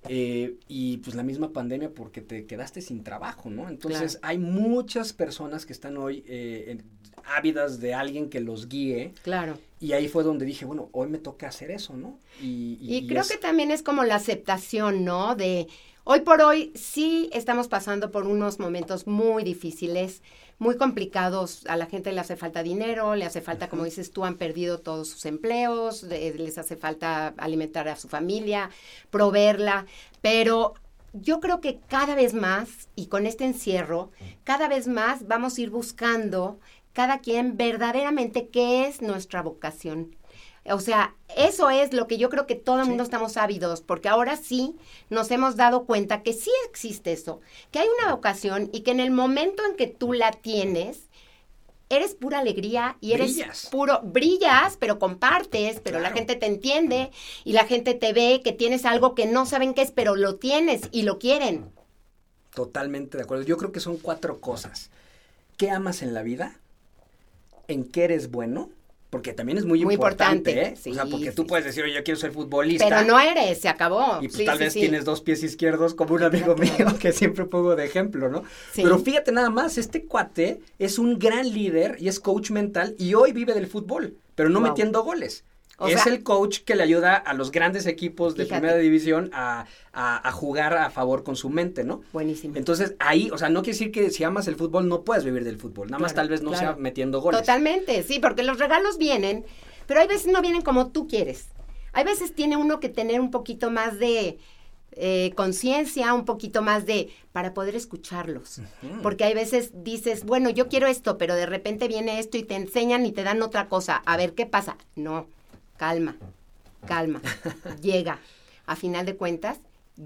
Eh, 0.09 0.55
y 0.67 0.97
pues 0.97 1.15
la 1.15 1.23
misma 1.23 1.53
pandemia 1.53 1.89
porque 1.93 2.21
te 2.21 2.45
quedaste 2.45 2.81
sin 2.81 3.03
trabajo, 3.03 3.49
¿no? 3.49 3.69
Entonces 3.69 4.19
hay 4.21 4.37
muchas 4.37 5.13
personas 5.13 5.65
que 5.65 5.73
están 5.73 5.97
hoy 5.97 6.23
eh, 6.27 6.77
ávidas 7.25 7.79
de 7.79 7.93
alguien 7.93 8.29
que 8.29 8.39
los 8.39 8.67
guíe. 8.67 9.13
Claro. 9.23 9.57
Y 9.79 9.93
ahí 9.93 10.07
fue 10.07 10.23
donde 10.23 10.45
dije, 10.45 10.65
bueno, 10.65 10.89
hoy 10.93 11.09
me 11.09 11.17
toca 11.17 11.47
hacer 11.47 11.71
eso, 11.71 11.95
¿no? 11.95 12.19
Y, 12.41 13.05
creo 13.07 13.23
que 13.23 13.37
también 13.37 13.71
es 13.71 13.83
como 13.83 14.03
la 14.03 14.15
aceptación, 14.15 15.03
¿no? 15.03 15.35
De 15.35 15.67
hoy 16.05 16.21
por 16.21 16.41
hoy 16.41 16.71
sí 16.75 17.29
estamos 17.33 17.67
pasando 17.67 18.11
por 18.11 18.27
unos 18.27 18.59
momentos 18.59 19.07
muy 19.07 19.43
difíciles, 19.43 20.21
muy 20.59 20.77
complicados. 20.77 21.65
A 21.67 21.77
la 21.77 21.85
gente 21.85 22.11
le 22.11 22.19
hace 22.19 22.35
falta 22.35 22.63
dinero, 22.63 23.15
le 23.15 23.25
hace 23.25 23.41
falta, 23.41 23.69
como 23.69 23.83
dices 23.83 24.11
tú, 24.11 24.25
han 24.25 24.35
perdido 24.37 24.79
todos 24.79 25.09
sus 25.09 25.25
empleos, 25.25 26.03
les 26.03 26.57
hace 26.57 26.75
falta 26.75 27.33
alimentar 27.37 27.87
a 27.87 27.95
su 27.95 28.07
familia, 28.07 28.69
proveerla, 29.09 29.85
pero 30.21 30.73
yo 31.13 31.39
creo 31.39 31.61
que 31.61 31.79
cada 31.87 32.15
vez 32.15 32.33
más, 32.33 32.89
y 32.95 33.05
con 33.05 33.27
este 33.27 33.45
encierro, 33.45 34.11
cada 34.43 34.67
vez 34.67 34.87
más 34.87 35.27
vamos 35.27 35.57
a 35.57 35.61
ir 35.61 35.69
buscando 35.69 36.59
cada 36.91 37.19
quien 37.19 37.57
verdaderamente 37.57 38.49
qué 38.49 38.87
es 38.87 39.01
nuestra 39.01 39.41
vocación. 39.41 40.15
O 40.65 40.79
sea, 40.79 41.15
eso 41.35 41.69
es 41.69 41.93
lo 41.93 42.07
que 42.07 42.17
yo 42.17 42.29
creo 42.29 42.47
que 42.47 42.55
todo 42.55 42.81
el 42.81 42.87
mundo 42.87 43.03
estamos 43.03 43.37
ávidos, 43.37 43.81
porque 43.81 44.07
ahora 44.07 44.37
sí 44.37 44.75
nos 45.09 45.29
hemos 45.31 45.55
dado 45.55 45.85
cuenta 45.85 46.23
que 46.23 46.33
sí 46.33 46.51
existe 46.69 47.11
eso, 47.11 47.41
que 47.71 47.79
hay 47.79 47.87
una 47.99 48.13
vocación 48.13 48.69
y 48.71 48.81
que 48.81 48.91
en 48.91 48.99
el 48.99 49.11
momento 49.11 49.63
en 49.65 49.75
que 49.75 49.87
tú 49.87 50.13
la 50.13 50.31
tienes, 50.31 51.09
eres 51.89 52.15
pura 52.15 52.39
alegría 52.39 52.97
y 53.01 53.11
eres 53.11 53.67
puro, 53.69 53.99
brillas, 54.03 54.77
pero 54.77 54.99
compartes, 54.99 55.81
pero 55.83 55.99
la 55.99 56.11
gente 56.11 56.35
te 56.35 56.45
entiende 56.45 57.11
y 57.43 57.53
la 57.53 57.65
gente 57.65 57.93
te 57.93 58.13
ve 58.13 58.41
que 58.43 58.53
tienes 58.53 58.85
algo 58.85 59.15
que 59.15 59.25
no 59.25 59.45
saben 59.45 59.73
qué 59.73 59.81
es, 59.81 59.91
pero 59.91 60.15
lo 60.15 60.35
tienes 60.35 60.87
y 60.91 61.03
lo 61.03 61.19
quieren. 61.19 61.71
Totalmente 62.55 63.17
de 63.17 63.23
acuerdo. 63.23 63.43
Yo 63.43 63.57
creo 63.57 63.71
que 63.71 63.79
son 63.79 63.97
cuatro 63.97 64.39
cosas. 64.39 64.91
¿Qué 65.57 65.69
amas 65.69 66.01
en 66.01 66.13
la 66.13 66.23
vida? 66.23 66.59
en 67.67 67.85
qué 67.85 68.05
eres 68.05 68.31
bueno, 68.31 68.69
porque 69.13 69.31
también 69.31 69.59
es 69.59 69.65
muy, 69.65 69.79
importante, 69.79 70.59
¿eh? 70.59 70.73
o 70.73 70.93
sea, 70.95 71.05
porque 71.05 71.31
tú 71.31 71.45
puedes 71.45 71.63
decir, 71.63 71.83
oye, 71.83 71.93
yo 71.93 72.03
quiero 72.03 72.19
ser 72.19 72.31
futbolista. 72.31 72.89
Pero 72.89 73.03
no 73.03 73.19
eres, 73.19 73.61
se 73.61 73.69
acabó. 73.69 74.17
Y 74.23 74.27
pues 74.27 74.43
tal 74.43 74.57
vez 74.57 74.73
tienes 74.73 75.05
dos 75.05 75.21
pies 75.21 75.43
izquierdos, 75.43 75.93
como 75.93 76.15
un 76.15 76.23
amigo 76.23 76.55
mío 76.55 76.97
que 76.99 77.11
siempre 77.11 77.45
pongo 77.45 77.75
de 77.75 77.85
ejemplo, 77.85 78.27
¿no? 78.27 78.41
Pero 78.75 78.97
fíjate 78.97 79.31
nada 79.31 79.51
más, 79.51 79.77
este 79.77 80.05
cuate 80.05 80.61
es 80.79 80.97
un 80.97 81.19
gran 81.19 81.53
líder 81.53 81.97
y 81.99 82.07
es 82.07 82.19
coach 82.19 82.49
mental 82.49 82.95
y 82.97 83.13
hoy 83.13 83.33
vive 83.33 83.53
del 83.53 83.67
fútbol, 83.67 84.17
pero 84.33 84.49
no 84.49 84.59
metiendo 84.59 85.03
goles 85.03 85.43
es 85.87 86.07
el 86.07 86.23
coach 86.23 86.59
que 86.59 86.75
le 86.75 86.83
ayuda 86.83 87.15
a 87.15 87.33
los 87.33 87.51
grandes 87.51 87.85
equipos 87.85 88.35
de 88.35 88.45
primera 88.45 88.77
división 88.77 89.31
a, 89.33 89.65
jugar 90.31 90.77
a 90.77 90.89
favor 90.89 91.23
con 91.23 91.35
su 91.35 91.49
mente, 91.49 91.83
¿no? 91.83 92.01
Buenísimo. 92.11 92.55
Entonces, 92.55 92.95
ahí, 92.99 93.29
o 93.31 93.37
sea, 93.37 93.49
no 93.49 93.61
quiere 93.61 93.77
decir 93.77 93.91
que 93.91 94.09
si 94.09 94.23
amas 94.23 94.47
el 94.47 94.55
fútbol 94.55 94.87
no 94.87 95.03
puedes 95.03 95.23
vivir 95.23 95.43
del 95.43 95.57
fútbol, 95.57 95.89
nada 95.89 96.01
más 96.01 96.13
tal 96.13 96.29
vez 96.29 96.41
no 96.41 96.53
sea 96.53 96.75
metiendo 96.75 97.21
goles. 97.21 97.41
Totalmente, 97.41 98.03
sí, 98.03 98.19
porque 98.19 98.43
los 98.43 98.59
regalos 98.59 98.97
vienen, 98.97 99.45
pero 99.87 99.99
hay 99.99 100.07
veces 100.07 100.31
no 100.31 100.41
vienen 100.41 100.61
como 100.61 100.91
tú 100.91 101.07
quieres. 101.07 101.47
Hay 101.91 102.03
veces 102.05 102.33
tiene 102.33 102.57
uno 102.57 102.79
que 102.79 102.89
tener 102.89 103.19
un 103.19 103.29
poquito 103.29 103.69
más 103.69 103.99
de 103.99 104.39
eh, 104.93 105.31
conciencia, 105.35 106.13
un 106.15 106.25
poquito 106.25 106.63
más 106.63 106.87
de, 106.87 107.09
para 107.31 107.53
poder 107.53 107.75
escucharlos. 107.75 108.61
Porque 109.03 109.25
hay 109.25 109.35
veces 109.35 109.71
dices, 109.75 110.23
bueno, 110.23 110.49
yo 110.49 110.69
quiero 110.69 110.87
esto, 110.87 111.19
pero 111.19 111.35
de 111.35 111.45
repente 111.45 111.87
viene 111.87 112.19
esto 112.19 112.37
y 112.37 112.43
te 112.43 112.55
enseñan 112.55 113.05
y 113.05 113.11
te 113.11 113.23
dan 113.23 113.43
otra 113.43 113.67
cosa. 113.69 114.01
A 114.05 114.17
ver 114.17 114.33
qué 114.33 114.47
pasa. 114.47 114.77
No 114.95 115.27
calma, 115.83 116.15
calma, 116.87 117.21
llega. 117.81 118.19
A 118.65 118.77
final 118.77 119.05
de 119.05 119.17
cuentas, 119.17 119.57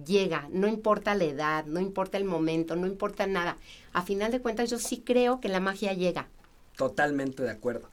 llega, 0.08 0.48
no 0.52 0.68
importa 0.68 1.13
la 1.13 1.26
edad, 1.26 1.66
no 1.66 1.80
importa 1.80 2.18
el 2.18 2.24
momento, 2.24 2.76
no 2.76 2.88
importa 2.88 3.28
nada. 3.28 3.58
A 3.94 4.02
final 4.02 4.32
de 4.32 4.42
cuentas, 4.42 4.72
yo 4.72 4.80
sí 4.80 5.04
creo 5.06 5.40
que 5.40 5.50
la 5.50 5.60
magia 5.60 5.94
llega. 5.94 6.30
Totalmente 6.76 7.44
de 7.44 7.52
acuerdo. 7.52 7.90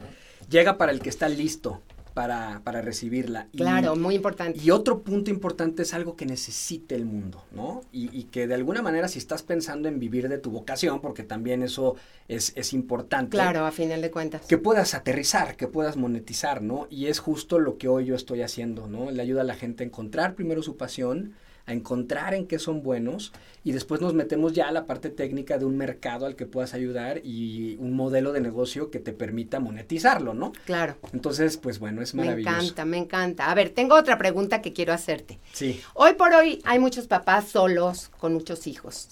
Llega 0.48 0.78
para 0.78 0.92
el 0.92 1.00
que 1.00 1.10
está 1.10 1.28
listo, 1.28 1.82
para, 2.14 2.60
para 2.62 2.80
recibirla. 2.80 3.48
Claro, 3.56 3.96
muy 3.96 4.14
importante. 4.14 4.60
Y 4.62 4.70
otro 4.70 5.02
punto 5.02 5.30
importante 5.30 5.82
es 5.82 5.92
algo 5.94 6.16
que 6.16 6.24
necesite 6.24 6.94
el 6.94 7.04
mundo, 7.04 7.44
¿no? 7.50 7.82
Y, 7.92 8.24
que 8.24 8.46
de 8.46 8.54
alguna 8.54 8.80
manera 8.82 9.08
si 9.08 9.18
estás 9.18 9.42
pensando 9.42 9.88
en 9.88 9.98
vivir 9.98 10.28
de 10.28 10.38
tu 10.38 10.50
vocación, 10.50 11.00
porque 11.00 11.24
también 11.24 11.62
eso 11.62 11.96
es, 12.28 12.52
es 12.56 12.72
importante. 12.72 13.36
Claro, 13.36 13.66
a 13.66 13.72
final 13.72 14.00
de 14.00 14.10
cuentas. 14.10 14.42
Que 14.46 14.58
puedas 14.58 14.94
aterrizar, 14.94 15.56
que 15.56 15.66
puedas 15.66 15.96
monetizar, 15.96 16.62
¿no? 16.62 16.86
Y 16.88 17.06
es 17.06 17.18
justo 17.18 17.58
lo 17.58 17.76
que 17.76 17.88
hoy 17.88 18.06
yo 18.06 18.14
estoy 18.14 18.42
haciendo, 18.42 18.86
¿no? 18.86 19.10
Le 19.10 19.20
ayuda 19.20 19.42
a 19.42 19.44
la 19.44 19.54
gente 19.54 19.82
a 19.82 19.86
encontrar 19.86 20.34
primero 20.34 20.62
su 20.62 20.76
pasión, 20.76 21.34
a 21.66 21.72
encontrar 21.72 22.34
en 22.34 22.46
qué 22.46 22.58
son 22.58 22.82
buenos 22.82 23.32
y 23.62 23.72
después 23.72 24.00
nos 24.00 24.12
metemos 24.12 24.52
ya 24.52 24.68
a 24.68 24.72
la 24.72 24.84
parte 24.86 25.08
técnica 25.08 25.56
de 25.56 25.64
un 25.64 25.76
mercado 25.76 26.26
al 26.26 26.36
que 26.36 26.44
puedas 26.44 26.74
ayudar 26.74 27.22
y 27.24 27.76
un 27.76 27.94
modelo 27.94 28.32
de 28.32 28.40
negocio 28.40 28.90
que 28.90 28.98
te 28.98 29.12
permita 29.12 29.60
monetizarlo, 29.60 30.34
¿no? 30.34 30.52
Claro. 30.66 30.96
Entonces, 31.12 31.56
pues 31.56 31.78
bueno, 31.78 32.02
es 32.02 32.14
maravilloso. 32.14 32.56
Me 32.56 32.62
encanta, 32.62 32.84
me 32.84 32.98
encanta. 32.98 33.50
A 33.50 33.54
ver, 33.54 33.70
tengo 33.70 33.94
otra 33.94 34.18
pregunta 34.18 34.60
que 34.60 34.72
quiero 34.72 34.92
hacerte. 34.92 35.38
Sí. 35.52 35.80
Hoy 35.94 36.14
por 36.14 36.34
hoy 36.34 36.60
hay 36.64 36.78
muchos 36.78 37.06
papás 37.06 37.48
solos 37.48 38.10
con 38.18 38.34
muchos 38.34 38.66
hijos. 38.66 39.08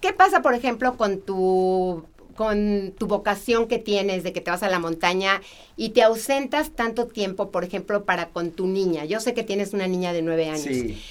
¿Qué 0.00 0.12
pasa, 0.12 0.42
por 0.42 0.54
ejemplo, 0.54 0.96
con 0.96 1.20
tu 1.20 2.04
con 2.36 2.92
tu 2.96 3.06
vocación 3.06 3.66
que 3.66 3.78
tienes 3.78 4.22
de 4.22 4.32
que 4.32 4.40
te 4.40 4.50
vas 4.50 4.62
a 4.62 4.68
la 4.68 4.78
montaña 4.78 5.40
y 5.76 5.88
te 5.90 6.02
ausentas 6.02 6.70
tanto 6.70 7.06
tiempo, 7.06 7.50
por 7.50 7.64
ejemplo, 7.64 8.04
para 8.04 8.28
con 8.28 8.50
tu 8.52 8.66
niña. 8.66 9.06
Yo 9.06 9.20
sé 9.20 9.34
que 9.34 9.42
tienes 9.42 9.72
una 9.72 9.86
niña 9.88 10.12
de 10.12 10.22
nueve 10.22 10.50
años. 10.50 10.60
Sí. 10.60 11.02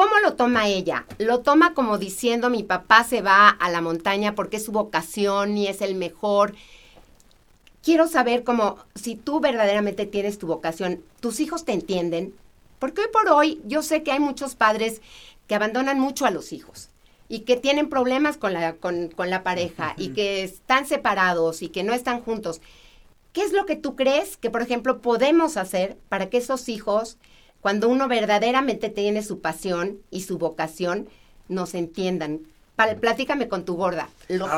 ¿Cómo 0.00 0.18
lo 0.20 0.32
toma 0.32 0.66
ella? 0.66 1.04
Lo 1.18 1.40
toma 1.40 1.74
como 1.74 1.98
diciendo 1.98 2.48
mi 2.48 2.62
papá 2.62 3.04
se 3.04 3.20
va 3.20 3.50
a 3.50 3.68
la 3.68 3.82
montaña 3.82 4.34
porque 4.34 4.56
es 4.56 4.64
su 4.64 4.72
vocación 4.72 5.58
y 5.58 5.66
es 5.66 5.82
el 5.82 5.94
mejor. 5.94 6.54
Quiero 7.82 8.08
saber 8.08 8.42
cómo, 8.42 8.78
si 8.94 9.14
tú 9.14 9.40
verdaderamente 9.40 10.06
tienes 10.06 10.38
tu 10.38 10.46
vocación, 10.46 11.04
tus 11.20 11.38
hijos 11.38 11.66
te 11.66 11.72
entienden. 11.72 12.32
Porque 12.78 13.02
hoy 13.02 13.08
por 13.12 13.28
hoy 13.28 13.60
yo 13.66 13.82
sé 13.82 14.02
que 14.02 14.10
hay 14.10 14.20
muchos 14.20 14.54
padres 14.54 15.02
que 15.46 15.54
abandonan 15.54 16.00
mucho 16.00 16.24
a 16.24 16.30
los 16.30 16.54
hijos 16.54 16.88
y 17.28 17.40
que 17.40 17.58
tienen 17.58 17.90
problemas 17.90 18.38
con 18.38 18.54
la, 18.54 18.76
con, 18.76 19.08
con 19.08 19.28
la 19.28 19.42
pareja 19.42 19.92
y 19.98 20.14
que 20.14 20.44
están 20.44 20.86
separados 20.86 21.60
y 21.60 21.68
que 21.68 21.82
no 21.82 21.92
están 21.92 22.22
juntos. 22.22 22.62
¿Qué 23.34 23.42
es 23.42 23.52
lo 23.52 23.66
que 23.66 23.76
tú 23.76 23.96
crees 23.96 24.38
que, 24.38 24.48
por 24.48 24.62
ejemplo, 24.62 25.02
podemos 25.02 25.58
hacer 25.58 25.98
para 26.08 26.30
que 26.30 26.38
esos 26.38 26.70
hijos 26.70 27.18
cuando 27.60 27.88
uno 27.88 28.08
verdaderamente 28.08 28.88
tiene 28.88 29.22
su 29.22 29.40
pasión 29.40 29.98
y 30.10 30.22
su 30.22 30.38
vocación, 30.38 31.08
nos 31.48 31.74
entiendan. 31.74 32.40
Platícame 33.00 33.48
con 33.48 33.66
tu 33.66 33.76
gorda, 33.76 34.08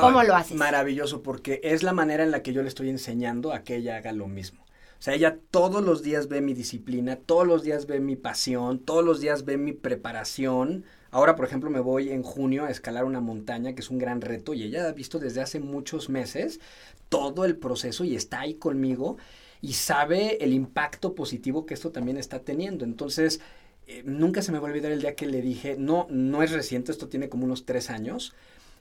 ¿cómo 0.00 0.22
lo 0.22 0.36
haces? 0.36 0.56
Maravilloso, 0.56 1.22
porque 1.22 1.60
es 1.64 1.82
la 1.82 1.92
manera 1.92 2.22
en 2.22 2.30
la 2.30 2.42
que 2.42 2.52
yo 2.52 2.62
le 2.62 2.68
estoy 2.68 2.88
enseñando 2.88 3.52
a 3.52 3.64
que 3.64 3.76
ella 3.76 3.96
haga 3.96 4.12
lo 4.12 4.28
mismo. 4.28 4.62
O 4.62 5.02
sea, 5.04 5.14
ella 5.14 5.38
todos 5.50 5.82
los 5.82 6.04
días 6.04 6.28
ve 6.28 6.40
mi 6.40 6.54
disciplina, 6.54 7.16
todos 7.16 7.44
los 7.44 7.64
días 7.64 7.86
ve 7.86 7.98
mi 7.98 8.14
pasión, 8.14 8.78
todos 8.78 9.04
los 9.04 9.20
días 9.20 9.44
ve 9.44 9.56
mi 9.56 9.72
preparación. 9.72 10.84
Ahora, 11.10 11.34
por 11.34 11.44
ejemplo, 11.44 11.68
me 11.70 11.80
voy 11.80 12.10
en 12.10 12.22
junio 12.22 12.64
a 12.64 12.70
escalar 12.70 13.04
una 13.04 13.20
montaña, 13.20 13.74
que 13.74 13.80
es 13.80 13.90
un 13.90 13.98
gran 13.98 14.20
reto, 14.20 14.54
y 14.54 14.62
ella 14.62 14.86
ha 14.86 14.92
visto 14.92 15.18
desde 15.18 15.40
hace 15.40 15.58
muchos 15.58 16.08
meses 16.08 16.60
todo 17.08 17.44
el 17.44 17.56
proceso 17.56 18.04
y 18.04 18.14
está 18.14 18.40
ahí 18.40 18.54
conmigo 18.54 19.16
y 19.62 19.75
sabe 19.75 20.44
el 20.44 20.53
impacto 20.53 21.14
positivo 21.14 21.64
que 21.64 21.75
esto 21.75 21.92
también 21.92 22.18
está 22.18 22.40
teniendo. 22.40 22.85
Entonces, 22.85 23.40
eh, 23.87 24.03
nunca 24.05 24.42
se 24.42 24.53
me 24.53 24.59
va 24.59 24.68
a 24.68 24.70
olvidar 24.70 24.92
el 24.92 25.01
día 25.01 25.14
que 25.14 25.27
le 25.27 25.40
dije, 25.40 25.77
no, 25.79 26.07
no 26.11 26.42
es 26.42 26.51
reciente, 26.51 26.92
esto 26.92 27.09
tiene 27.09 27.29
como 27.29 27.44
unos 27.44 27.64
tres 27.64 27.88
años, 27.88 28.35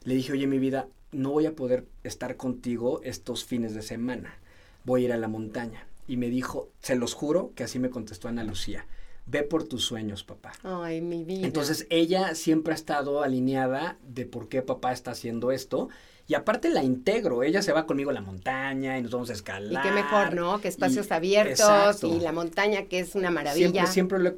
le 0.03 0.15
dije, 0.15 0.33
oye, 0.33 0.47
mi 0.47 0.57
vida, 0.57 0.87
no 1.11 1.31
voy 1.31 1.45
a 1.45 1.55
poder 1.55 1.85
estar 2.03 2.35
contigo 2.35 2.99
estos 3.03 3.45
fines 3.45 3.75
de 3.75 3.83
semana, 3.83 4.39
voy 4.83 5.03
a 5.03 5.05
ir 5.05 5.13
a 5.13 5.17
la 5.17 5.27
montaña 5.27 5.85
y 6.07 6.17
me 6.17 6.29
dijo, 6.29 6.69
se 6.81 6.95
los 6.95 7.13
juro 7.13 7.51
que 7.55 7.63
así 7.63 7.79
me 7.79 7.91
contestó 7.91 8.27
Ana 8.27 8.43
Lucía. 8.43 8.85
Ve 9.27 9.43
por 9.43 9.63
tus 9.63 9.85
sueños, 9.85 10.23
papá. 10.23 10.51
Ay, 10.63 10.99
mi 10.99 11.23
vida. 11.23 11.45
Entonces 11.45 11.85
ella 11.91 12.33
siempre 12.33 12.73
ha 12.73 12.75
estado 12.75 13.21
alineada 13.21 13.97
de 14.05 14.25
por 14.25 14.49
qué 14.49 14.63
papá 14.63 14.91
está 14.91 15.11
haciendo 15.11 15.51
esto. 15.51 15.89
Y 16.31 16.33
aparte 16.33 16.69
la 16.69 16.81
integro, 16.81 17.43
ella 17.43 17.61
se 17.61 17.73
va 17.73 17.85
conmigo 17.85 18.09
a 18.09 18.13
la 18.13 18.21
montaña 18.21 18.97
y 18.97 19.01
nos 19.01 19.11
vamos 19.11 19.29
a 19.31 19.33
escalar. 19.33 19.69
Y 19.69 19.85
qué 19.85 19.93
mejor, 19.93 20.33
¿no? 20.33 20.61
Que 20.61 20.69
espacios 20.69 21.11
abiertos 21.11 22.05
y 22.05 22.21
la 22.21 22.31
montaña 22.31 22.85
que 22.85 22.99
es 22.99 23.15
una 23.15 23.29
maravilla. 23.29 23.85
Siempre, 23.85 23.91
siempre 23.91 24.19
lo 24.19 24.29
he 24.29 24.35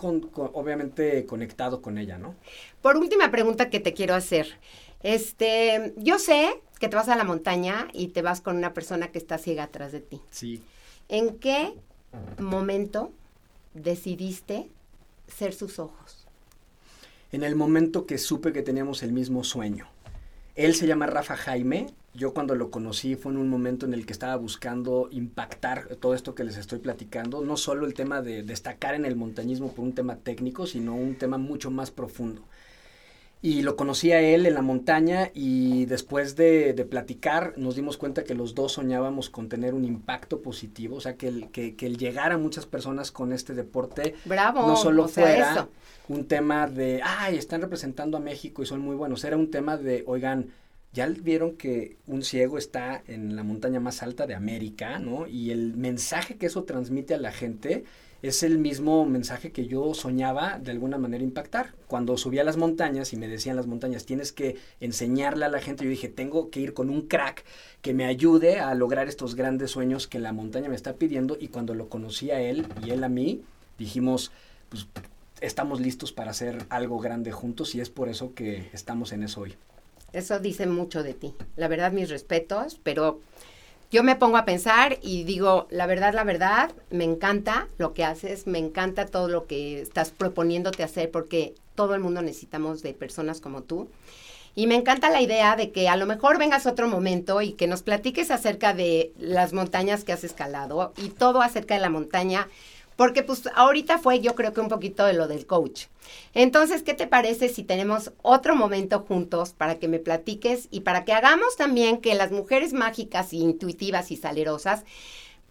obviamente 0.53 1.27
conectado 1.27 1.83
con 1.83 1.99
ella, 1.99 2.17
¿no? 2.17 2.33
Por 2.81 2.97
última 2.97 3.29
pregunta 3.29 3.69
que 3.69 3.79
te 3.79 3.93
quiero 3.93 4.15
hacer. 4.15 4.57
Este, 5.03 5.93
yo 5.97 6.17
sé 6.17 6.59
que 6.79 6.89
te 6.89 6.95
vas 6.95 7.09
a 7.09 7.15
la 7.15 7.25
montaña 7.25 7.87
y 7.93 8.07
te 8.07 8.23
vas 8.23 8.41
con 8.41 8.57
una 8.57 8.73
persona 8.73 9.09
que 9.09 9.19
está 9.19 9.37
ciega 9.37 9.65
atrás 9.65 9.91
de 9.91 9.99
ti. 9.99 10.19
Sí. 10.31 10.63
¿En 11.09 11.37
qué 11.37 11.75
momento 12.39 13.11
decidiste 13.75 14.67
ser 15.27 15.53
sus 15.53 15.77
ojos? 15.77 16.25
En 17.31 17.43
el 17.43 17.55
momento 17.55 18.07
que 18.07 18.17
supe 18.17 18.51
que 18.51 18.63
teníamos 18.63 19.03
el 19.03 19.11
mismo 19.11 19.43
sueño. 19.43 19.92
Él 20.55 20.75
se 20.75 20.85
llama 20.85 21.07
Rafa 21.07 21.35
Jaime. 21.35 21.87
Yo 22.13 22.35
cuando 22.35 22.53
lo 22.53 22.69
conocí 22.69 23.15
fue 23.15 23.31
en 23.31 23.39
un 23.39 23.49
momento 23.49 23.87
en 23.87 23.93
el 23.95 24.05
que 24.05 24.13
estaba 24.13 24.35
buscando 24.35 25.07
impactar 25.09 25.95
todo 25.95 26.13
esto 26.13 26.35
que 26.35 26.43
les 26.43 26.57
estoy 26.57 26.77
platicando. 26.77 27.41
No 27.41 27.57
solo 27.57 27.87
el 27.87 27.95
tema 27.95 28.21
de 28.21 28.43
destacar 28.43 28.93
en 28.93 29.05
el 29.05 29.15
montañismo 29.15 29.73
por 29.73 29.83
un 29.83 29.95
tema 29.95 30.17
técnico, 30.17 30.67
sino 30.67 30.93
un 30.95 31.15
tema 31.15 31.39
mucho 31.39 31.71
más 31.71 31.89
profundo. 31.89 32.43
Y 33.43 33.61
lo 33.61 33.75
conocí 33.75 34.13
a 34.13 34.21
él 34.21 34.45
en 34.45 34.53
la 34.53 34.61
montaña 34.61 35.29
y 35.33 35.83
después 35.85 36.37
de, 36.37 36.73
platicar 36.89 37.53
nos 37.57 37.75
dimos 37.75 37.97
cuenta 37.97 38.23
que 38.23 38.35
los 38.35 38.55
dos 38.55 38.71
soñábamos 38.71 39.29
con 39.29 39.49
tener 39.49 39.73
un 39.73 39.83
impacto 39.83 40.41
positivo, 40.41 40.95
o 40.95 41.01
sea, 41.01 41.17
que 41.17 41.27
el, 41.27 41.51
que, 41.51 41.75
que 41.75 41.85
el 41.85 41.97
llegar 41.97 42.31
a 42.31 42.37
muchas 42.37 42.65
personas 42.65 43.11
con 43.11 43.33
este 43.33 43.53
deporte 43.53 44.15
Bravo, 44.23 44.65
no 44.65 44.77
solo 44.77 45.09
fuera 45.09 45.67
un 46.07 46.25
tema 46.25 46.67
de, 46.67 47.01
ay, 47.03 47.35
están 47.35 47.59
representando 47.59 48.15
a 48.15 48.21
México 48.21 48.63
y 48.63 48.65
son 48.65 48.79
muy 48.79 48.95
buenos, 48.95 49.25
era 49.25 49.35
un 49.35 49.51
tema 49.51 49.75
de, 49.75 50.05
oigan, 50.07 50.47
ya 50.93 51.07
vieron 51.07 51.57
que 51.57 51.97
un 52.05 52.23
ciego 52.23 52.57
está 52.57 53.03
en 53.07 53.35
la 53.35 53.43
montaña 53.43 53.79
más 53.79 54.03
alta 54.03 54.27
de 54.27 54.35
América, 54.35 54.99
¿no? 54.99 55.27
Y 55.27 55.51
el 55.51 55.75
mensaje 55.75 56.35
que 56.35 56.45
eso 56.45 56.63
transmite 56.63 57.15
a 57.15 57.17
la 57.17 57.31
gente 57.31 57.83
es 58.21 58.41
el 58.41 58.57
mismo 58.57 59.05
mensaje 59.05 59.51
que 59.51 59.67
yo 59.67 59.93
soñaba 59.93 60.57
de 60.57 60.71
alguna 60.71 60.97
manera 60.97 61.23
impactar. 61.23 61.73
Cuando 61.87 62.15
subí 62.15 62.39
a 62.39 62.45
las 62.45 62.55
montañas 62.55 63.11
y 63.11 63.17
me 63.17 63.27
decían 63.27 63.57
las 63.57 63.67
montañas, 63.67 64.05
tienes 64.05 64.31
que 64.31 64.55
enseñarle 64.79 65.43
a 65.43 65.49
la 65.49 65.59
gente, 65.59 65.83
yo 65.83 65.89
dije, 65.89 66.07
tengo 66.07 66.49
que 66.49 66.61
ir 66.61 66.73
con 66.73 66.89
un 66.89 67.01
crack 67.01 67.43
que 67.81 67.93
me 67.93 68.05
ayude 68.05 68.59
a 68.59 68.73
lograr 68.75 69.09
estos 69.09 69.35
grandes 69.35 69.71
sueños 69.71 70.07
que 70.07 70.19
la 70.19 70.31
montaña 70.31 70.69
me 70.69 70.75
está 70.75 70.93
pidiendo. 70.93 71.35
Y 71.37 71.49
cuando 71.49 71.73
lo 71.73 71.89
conocí 71.89 72.31
a 72.31 72.39
él 72.39 72.65
y 72.85 72.91
él 72.91 73.03
a 73.03 73.09
mí, 73.09 73.41
dijimos, 73.77 74.31
pues 74.69 74.87
estamos 75.41 75.81
listos 75.81 76.13
para 76.13 76.31
hacer 76.31 76.65
algo 76.69 76.99
grande 76.99 77.33
juntos 77.33 77.75
y 77.75 77.81
es 77.81 77.89
por 77.89 78.07
eso 78.07 78.33
que 78.33 78.69
estamos 78.71 79.11
en 79.11 79.23
eso 79.23 79.41
hoy. 79.41 79.55
Eso 80.13 80.39
dice 80.39 80.67
mucho 80.67 81.03
de 81.03 81.13
ti. 81.13 81.33
La 81.55 81.67
verdad, 81.67 81.91
mis 81.91 82.09
respetos, 82.09 82.79
pero 82.81 83.19
yo 83.91 84.03
me 84.03 84.15
pongo 84.15 84.37
a 84.37 84.45
pensar 84.45 84.97
y 85.01 85.23
digo, 85.23 85.67
la 85.69 85.85
verdad, 85.85 86.13
la 86.13 86.23
verdad, 86.23 86.71
me 86.89 87.03
encanta 87.03 87.67
lo 87.77 87.93
que 87.93 88.03
haces, 88.03 88.47
me 88.47 88.59
encanta 88.59 89.05
todo 89.05 89.27
lo 89.27 89.45
que 89.45 89.81
estás 89.81 90.11
proponiéndote 90.11 90.83
hacer 90.83 91.11
porque 91.11 91.53
todo 91.75 91.95
el 91.95 92.01
mundo 92.01 92.21
necesitamos 92.21 92.81
de 92.81 92.93
personas 92.93 93.41
como 93.41 93.63
tú. 93.63 93.89
Y 94.55 94.67
me 94.67 94.75
encanta 94.75 95.09
la 95.09 95.21
idea 95.21 95.55
de 95.55 95.71
que 95.71 95.89
a 95.89 95.95
lo 95.95 96.05
mejor 96.05 96.37
vengas 96.37 96.67
otro 96.67 96.87
momento 96.87 97.41
y 97.41 97.53
que 97.53 97.67
nos 97.67 97.81
platiques 97.81 98.29
acerca 98.29 98.73
de 98.73 99.11
las 99.17 99.51
montañas 99.51 100.03
que 100.03 100.13
has 100.13 100.23
escalado 100.23 100.93
y 100.97 101.09
todo 101.09 101.41
acerca 101.41 101.73
de 101.73 101.81
la 101.81 101.89
montaña 101.89 102.47
porque 102.95 103.23
pues 103.23 103.43
ahorita 103.55 103.97
fue 103.97 104.19
yo 104.19 104.35
creo 104.35 104.53
que 104.53 104.61
un 104.61 104.69
poquito 104.69 105.05
de 105.05 105.13
lo 105.13 105.27
del 105.27 105.45
coach. 105.45 105.85
Entonces, 106.33 106.83
¿qué 106.83 106.93
te 106.93 107.07
parece 107.07 107.49
si 107.49 107.63
tenemos 107.63 108.11
otro 108.21 108.55
momento 108.55 108.99
juntos 108.99 109.53
para 109.53 109.79
que 109.79 109.87
me 109.87 109.99
platiques 109.99 110.67
y 110.71 110.81
para 110.81 111.05
que 111.05 111.13
hagamos 111.13 111.55
también 111.55 112.01
que 112.01 112.15
las 112.15 112.31
mujeres 112.31 112.73
mágicas, 112.73 113.33
y 113.33 113.39
intuitivas 113.39 114.11
y 114.11 114.17
salerosas, 114.17 114.83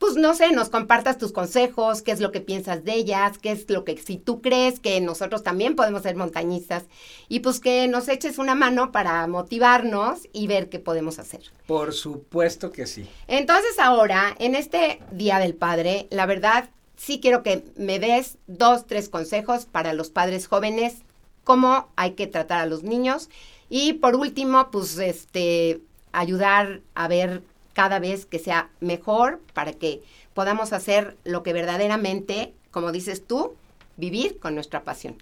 pues 0.03 0.17
no 0.17 0.35
sé, 0.35 0.51
nos 0.51 0.69
compartas 0.69 1.17
tus 1.17 1.31
consejos, 1.31 2.03
qué 2.03 2.11
es 2.11 2.19
lo 2.19 2.33
que 2.33 2.41
piensas 2.41 2.83
de 2.83 2.93
ellas, 2.95 3.39
qué 3.39 3.53
es 3.53 3.71
lo 3.71 3.85
que 3.85 3.97
si 3.97 4.17
tú 4.17 4.43
crees 4.43 4.81
que 4.81 5.01
nosotros 5.01 5.45
también 5.45 5.77
podemos 5.77 6.03
ser 6.03 6.17
montañistas 6.17 6.87
y 7.29 7.39
pues 7.39 7.61
que 7.61 7.87
nos 7.87 8.09
eches 8.09 8.39
una 8.39 8.57
mano 8.57 8.91
para 8.91 9.25
motivarnos 9.29 10.29
y 10.33 10.49
ver 10.49 10.69
qué 10.69 10.81
podemos 10.81 11.21
hacer. 11.21 11.43
Por 11.69 11.93
supuesto 11.93 12.73
que 12.73 12.89
sí. 12.89 13.09
Entonces 13.29 13.79
ahora, 13.79 14.35
en 14.41 14.57
este 14.57 14.99
Día 15.13 15.39
del 15.39 15.55
Padre, 15.55 16.09
la 16.11 16.27
verdad 16.27 16.71
sí 17.05 17.19
quiero 17.21 17.43
que 17.43 17.65
me 17.77 17.99
des 17.99 18.39
dos, 18.47 18.87
tres 18.87 19.09
consejos 19.09 19.67
para 19.67 19.93
los 19.93 20.11
padres 20.11 20.47
jóvenes, 20.47 20.99
cómo 21.43 21.89
hay 21.97 22.13
que 22.13 22.29
tratar 22.29 22.61
a 22.61 22.67
los 22.67 22.85
niños. 22.85 23.29
Y 23.69 23.95
por 23.95 24.15
último, 24.15 24.71
pues 24.71 24.99
este, 24.99 25.81
ayudar 26.13 26.81
a 26.95 27.09
ver 27.09 27.43
cada 27.73 27.99
vez 27.99 28.25
que 28.25 28.39
sea 28.39 28.71
mejor 28.81 29.41
para 29.53 29.73
que 29.73 30.03
podamos 30.33 30.73
hacer 30.73 31.17
lo 31.25 31.43
que 31.43 31.53
verdaderamente, 31.53 32.55
como 32.71 32.93
dices 32.93 33.27
tú, 33.27 33.57
vivir 33.97 34.39
con 34.39 34.55
nuestra 34.55 34.85
pasión. 34.85 35.17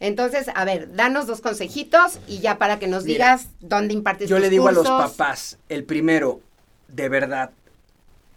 Entonces, 0.00 0.48
a 0.54 0.64
ver, 0.64 0.94
danos 0.94 1.26
dos 1.26 1.42
consejitos 1.42 2.20
y 2.26 2.38
ya 2.38 2.56
para 2.56 2.78
que 2.78 2.86
nos 2.86 3.04
digas 3.04 3.48
dónde 3.60 3.92
impartes 3.92 4.30
Yo 4.30 4.38
le 4.38 4.48
digo 4.48 4.68
a 4.68 4.72
los 4.72 4.86
papás, 4.86 5.58
el 5.68 5.84
primero, 5.84 6.40
de 6.88 7.08
verdad, 7.10 7.50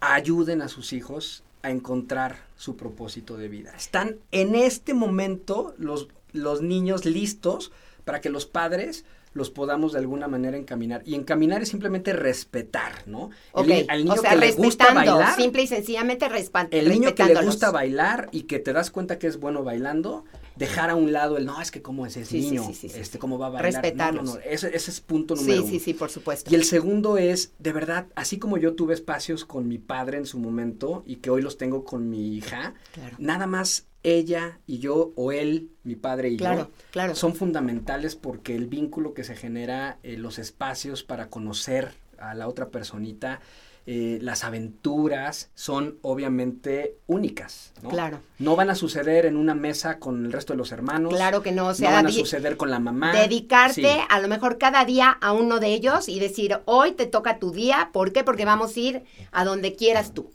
ayuden 0.00 0.60
a 0.60 0.68
sus 0.68 0.92
hijos 0.92 1.42
a 1.62 1.70
encontrar 1.70 2.36
su 2.56 2.76
propósito 2.76 3.36
de 3.36 3.48
vida. 3.48 3.72
Están 3.76 4.16
en 4.32 4.54
este 4.54 4.94
momento 4.94 5.74
los, 5.78 6.08
los 6.32 6.62
niños 6.62 7.04
listos 7.04 7.72
para 8.04 8.20
que 8.20 8.30
los 8.30 8.46
padres 8.46 9.04
los 9.32 9.50
podamos 9.50 9.92
de 9.92 10.00
alguna 10.00 10.26
manera 10.26 10.56
encaminar. 10.56 11.02
Y 11.04 11.14
encaminar 11.14 11.62
es 11.62 11.68
simplemente 11.68 12.12
respetar, 12.12 13.06
¿no? 13.06 13.30
El, 13.54 13.86
al 13.88 14.04
niño 14.04 14.22
que 14.22 14.36
le 14.36 14.52
gusta 14.52 14.92
bailar. 14.92 15.36
Simple 15.36 15.62
y 15.62 15.66
sencillamente 15.66 16.28
respetando. 16.28 16.76
El 16.76 16.88
niño 16.88 17.14
que 17.14 17.24
le 17.24 17.40
gusta 17.42 17.70
bailar 17.70 18.28
y 18.32 18.42
que 18.42 18.58
te 18.58 18.72
das 18.72 18.90
cuenta 18.90 19.18
que 19.18 19.28
es 19.28 19.38
bueno 19.38 19.62
bailando, 19.62 20.24
dejar 20.60 20.90
a 20.90 20.94
un 20.94 21.10
lado 21.10 21.38
el, 21.38 21.46
no, 21.46 21.60
es 21.60 21.70
que 21.70 21.80
cómo 21.80 22.04
es 22.04 22.16
ese 22.18 22.36
niño, 22.36 22.70
este, 22.70 23.18
cómo 23.18 23.38
va 23.38 23.46
a 23.46 23.50
bailar. 23.50 23.72
Respetarlos. 23.72 24.38
ese, 24.44 24.76
es 24.76 25.00
punto 25.00 25.34
número 25.34 25.62
uno. 25.62 25.66
Sí, 25.66 25.78
sí, 25.78 25.84
sí, 25.86 25.94
por 25.94 26.10
supuesto. 26.10 26.50
Y 26.50 26.54
el 26.54 26.64
segundo 26.64 27.16
es, 27.16 27.54
de 27.58 27.72
verdad, 27.72 28.06
así 28.14 28.38
como 28.38 28.58
yo 28.58 28.74
tuve 28.74 28.92
espacios 28.92 29.46
con 29.46 29.66
mi 29.66 29.78
padre 29.78 30.18
en 30.18 30.26
su 30.26 30.38
momento 30.38 31.02
y 31.06 31.16
que 31.16 31.30
hoy 31.30 31.40
los 31.40 31.56
tengo 31.56 31.82
con 31.82 32.10
mi 32.10 32.36
hija, 32.36 32.74
nada 33.18 33.46
más 33.46 33.86
ella 34.02 34.60
y 34.66 34.78
yo 34.78 35.12
o 35.16 35.32
él, 35.32 35.70
mi 35.82 35.96
padre 35.96 36.28
y 36.28 36.36
yo, 36.36 36.70
claro. 36.90 37.14
son 37.14 37.34
fundamentales 37.34 38.14
porque 38.14 38.54
el 38.54 38.66
vínculo 38.66 39.14
que 39.14 39.24
se 39.24 39.36
genera, 39.36 39.98
eh, 40.02 40.18
los 40.18 40.38
espacios 40.38 41.02
para 41.02 41.30
conocer 41.30 41.94
a 42.18 42.34
la 42.34 42.48
otra 42.48 42.68
personita, 42.68 43.40
eh, 43.86 44.18
las 44.20 44.44
aventuras 44.44 45.50
son 45.54 45.98
obviamente 46.02 46.96
únicas, 47.06 47.72
¿no? 47.82 47.88
Claro. 47.88 48.20
No 48.38 48.54
van 48.54 48.70
a 48.70 48.74
suceder 48.74 49.26
en 49.26 49.36
una 49.36 49.54
mesa 49.54 49.98
con 49.98 50.26
el 50.26 50.32
resto 50.32 50.52
de 50.52 50.58
los 50.58 50.70
hermanos. 50.72 51.14
Claro 51.14 51.42
que 51.42 51.52
no, 51.52 51.68
o 51.68 51.74
sea, 51.74 51.90
no 51.90 51.96
van 51.96 52.06
a 52.06 52.12
suceder 52.12 52.56
con 52.56 52.70
la 52.70 52.78
mamá. 52.78 53.12
Dedicarte 53.12 54.00
a 54.08 54.20
lo 54.20 54.28
mejor 54.28 54.58
cada 54.58 54.84
día 54.84 55.10
a 55.20 55.32
uno 55.32 55.60
de 55.60 55.68
ellos 55.68 56.08
y 56.08 56.20
decir, 56.20 56.60
hoy 56.66 56.92
te 56.92 57.06
toca 57.06 57.38
tu 57.38 57.52
día, 57.52 57.90
¿por 57.92 58.12
qué? 58.12 58.22
Porque 58.22 58.44
vamos 58.44 58.76
a 58.76 58.80
ir 58.80 59.04
a 59.32 59.44
donde 59.44 59.74
quieras 59.74 60.12
tú. 60.12 60.30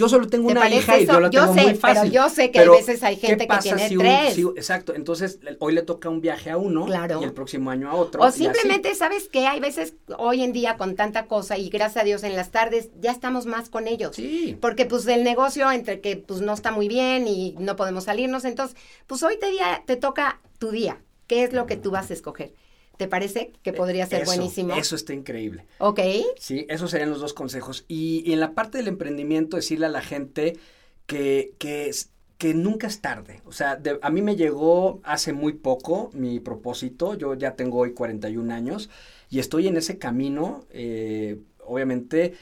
Yo 0.00 0.08
solo 0.08 0.26
tengo 0.28 0.48
una 0.48 0.66
hija 0.70 0.98
y 0.98 1.06
yo 1.06 1.20
la 1.20 1.28
tengo 1.28 1.52
sé, 1.52 1.62
muy 1.62 1.74
fácil. 1.74 2.10
Pero 2.10 2.24
yo 2.24 2.30
sé 2.30 2.50
que 2.50 2.60
a 2.60 2.70
veces 2.70 3.02
hay 3.02 3.16
gente 3.16 3.46
que 3.46 3.58
tiene 3.58 3.86
tres. 3.90 4.38
exacto, 4.56 4.94
entonces 4.94 5.38
hoy 5.58 5.74
le 5.74 5.82
toca 5.82 6.08
un 6.08 6.22
viaje 6.22 6.48
a 6.48 6.56
uno 6.56 6.86
y 6.88 7.24
el 7.24 7.34
próximo 7.34 7.70
año 7.70 7.90
a 7.90 7.94
otro. 7.94 8.22
O 8.22 8.30
simplemente, 8.30 8.94
¿sabes 8.94 9.28
qué? 9.28 9.46
Hay 9.46 9.60
veces 9.60 9.92
hoy 10.16 10.42
en 10.42 10.54
día 10.54 10.78
con 10.78 10.96
tanta 10.96 11.26
cosa 11.26 11.58
y 11.58 11.68
gracias 11.68 12.02
a 12.02 12.06
Dios 12.06 12.22
en 12.22 12.34
las 12.34 12.50
tardes 12.50 12.88
ya 12.98 13.10
estamos 13.10 13.44
más 13.44 13.68
con 13.68 13.86
ellos. 13.86 14.16
Sí. 14.16 14.56
Porque 14.58 14.86
pues 14.86 15.06
el 15.06 15.22
negocio 15.22 15.70
entre 15.70 16.00
que 16.00 16.16
pues 16.16 16.40
no 16.40 16.54
está 16.54 16.72
muy 16.72 16.88
bien 16.88 17.28
y 17.28 17.54
no 17.58 17.76
podemos 17.76 18.04
salirnos, 18.04 18.46
entonces 18.46 18.78
pues 19.06 19.22
hoy 19.22 19.38
te, 19.38 19.50
día, 19.50 19.82
te 19.84 19.96
toca 19.96 20.40
tu 20.58 20.70
día. 20.70 21.02
¿Qué 21.26 21.44
es 21.44 21.52
lo 21.52 21.66
que 21.66 21.76
tú 21.76 21.90
vas 21.90 22.10
a 22.10 22.14
escoger? 22.14 22.54
¿Te 23.00 23.08
parece 23.08 23.54
que 23.62 23.72
podría 23.72 24.04
ser 24.04 24.26
buenísimo? 24.26 24.74
Eso 24.74 24.94
está 24.94 25.14
increíble. 25.14 25.64
Ok. 25.78 26.00
Sí, 26.38 26.66
esos 26.68 26.90
serían 26.90 27.08
los 27.08 27.22
dos 27.22 27.32
consejos. 27.32 27.86
Y, 27.88 28.30
en 28.30 28.40
la 28.40 28.52
parte 28.52 28.76
del 28.76 28.88
emprendimiento, 28.88 29.56
decirle 29.56 29.86
a 29.86 29.88
la 29.88 30.02
gente 30.02 30.58
que, 31.06 31.54
que, 31.56 31.90
que 32.36 32.52
nunca 32.52 32.88
es 32.88 33.00
tarde. 33.00 33.40
O 33.46 33.52
sea, 33.52 33.80
a 34.02 34.10
mí 34.10 34.20
me 34.20 34.36
llegó 34.36 35.00
hace 35.02 35.32
muy 35.32 35.54
poco 35.54 36.10
mi 36.12 36.40
propósito. 36.40 37.14
Yo 37.14 37.32
ya 37.32 37.56
tengo 37.56 37.78
hoy 37.78 37.94
41 37.94 38.52
años 38.52 38.90
y 39.30 39.38
estoy 39.38 39.66
en 39.66 39.78
ese 39.78 39.96
camino, 39.96 40.66
eh, 40.68 41.38
obviamente, 41.64 42.34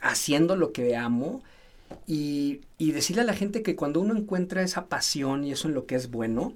haciendo 0.00 0.56
lo 0.56 0.72
que 0.72 0.96
amo. 0.96 1.42
Y, 2.06 2.62
y 2.78 2.92
decirle 2.92 3.20
a 3.20 3.26
la 3.26 3.34
gente 3.34 3.62
que 3.62 3.76
cuando 3.76 4.00
uno 4.00 4.16
encuentra 4.16 4.62
esa 4.62 4.86
pasión 4.86 5.44
y 5.44 5.52
eso 5.52 5.68
en 5.68 5.74
lo 5.74 5.84
que 5.84 5.96
es 5.96 6.10
bueno, 6.10 6.54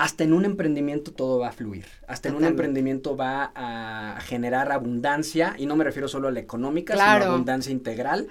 hasta 0.00 0.24
en 0.24 0.32
un 0.32 0.46
emprendimiento 0.46 1.12
todo 1.12 1.38
va 1.40 1.48
a 1.48 1.52
fluir. 1.52 1.84
Hasta 2.08 2.30
en 2.30 2.34
un 2.34 2.44
emprendimiento 2.44 3.18
va 3.18 3.52
a 3.54 4.18
generar 4.22 4.72
abundancia, 4.72 5.54
y 5.58 5.66
no 5.66 5.76
me 5.76 5.84
refiero 5.84 6.08
solo 6.08 6.28
a 6.28 6.30
la 6.30 6.40
económica, 6.40 6.94
sino 6.94 7.04
a 7.04 7.16
abundancia 7.16 7.70
integral. 7.70 8.26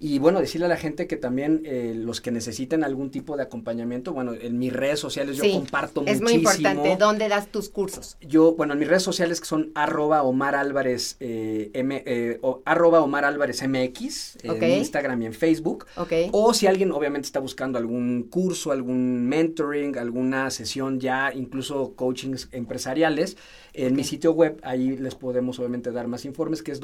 Y 0.00 0.20
bueno, 0.20 0.40
decirle 0.40 0.66
a 0.66 0.68
la 0.68 0.76
gente 0.76 1.08
que 1.08 1.16
también 1.16 1.62
eh, 1.64 1.92
los 1.96 2.20
que 2.20 2.30
necesiten 2.30 2.84
algún 2.84 3.10
tipo 3.10 3.36
de 3.36 3.42
acompañamiento, 3.42 4.12
bueno, 4.12 4.32
en 4.32 4.56
mis 4.58 4.72
redes 4.72 5.00
sociales 5.00 5.36
yo 5.36 5.50
comparto 5.52 6.02
es 6.06 6.20
muchísimo. 6.20 6.50
Es 6.50 6.60
muy 6.60 6.66
importante, 6.66 6.96
¿dónde 6.96 7.28
das 7.28 7.48
tus 7.48 7.68
cursos? 7.68 8.16
Yo, 8.20 8.54
bueno, 8.54 8.74
en 8.74 8.78
mis 8.78 8.88
redes 8.88 9.02
sociales 9.02 9.40
que 9.40 9.46
son 9.46 9.72
arroba 9.74 10.22
Omar 10.22 10.54
Álvarez, 10.54 11.16
eh, 11.18 11.70
M, 11.74 12.02
eh, 12.06 12.40
arroba 12.64 13.00
Omar 13.00 13.24
Álvarez 13.24 13.66
MX, 13.66 14.38
en 14.44 14.70
Instagram 14.78 15.22
y 15.22 15.26
en 15.26 15.32
Facebook. 15.32 15.86
O 16.30 16.54
si 16.54 16.68
alguien 16.68 16.92
obviamente 16.92 17.26
está 17.26 17.40
buscando 17.40 17.76
algún 17.76 18.22
curso, 18.24 18.70
algún 18.70 19.26
mentoring, 19.26 19.98
alguna 19.98 20.50
sesión 20.50 21.00
ya, 21.00 21.32
incluso 21.34 21.94
coachings 21.96 22.48
empresariales, 22.52 23.36
en 23.74 23.94
mi 23.94 24.04
sitio 24.04 24.32
web, 24.32 24.58
ahí 24.62 24.96
les 24.96 25.14
podemos 25.14 25.58
obviamente 25.58 25.92
dar 25.92 26.08
más 26.08 26.24
informes, 26.24 26.62
que 26.62 26.72
es 26.72 26.80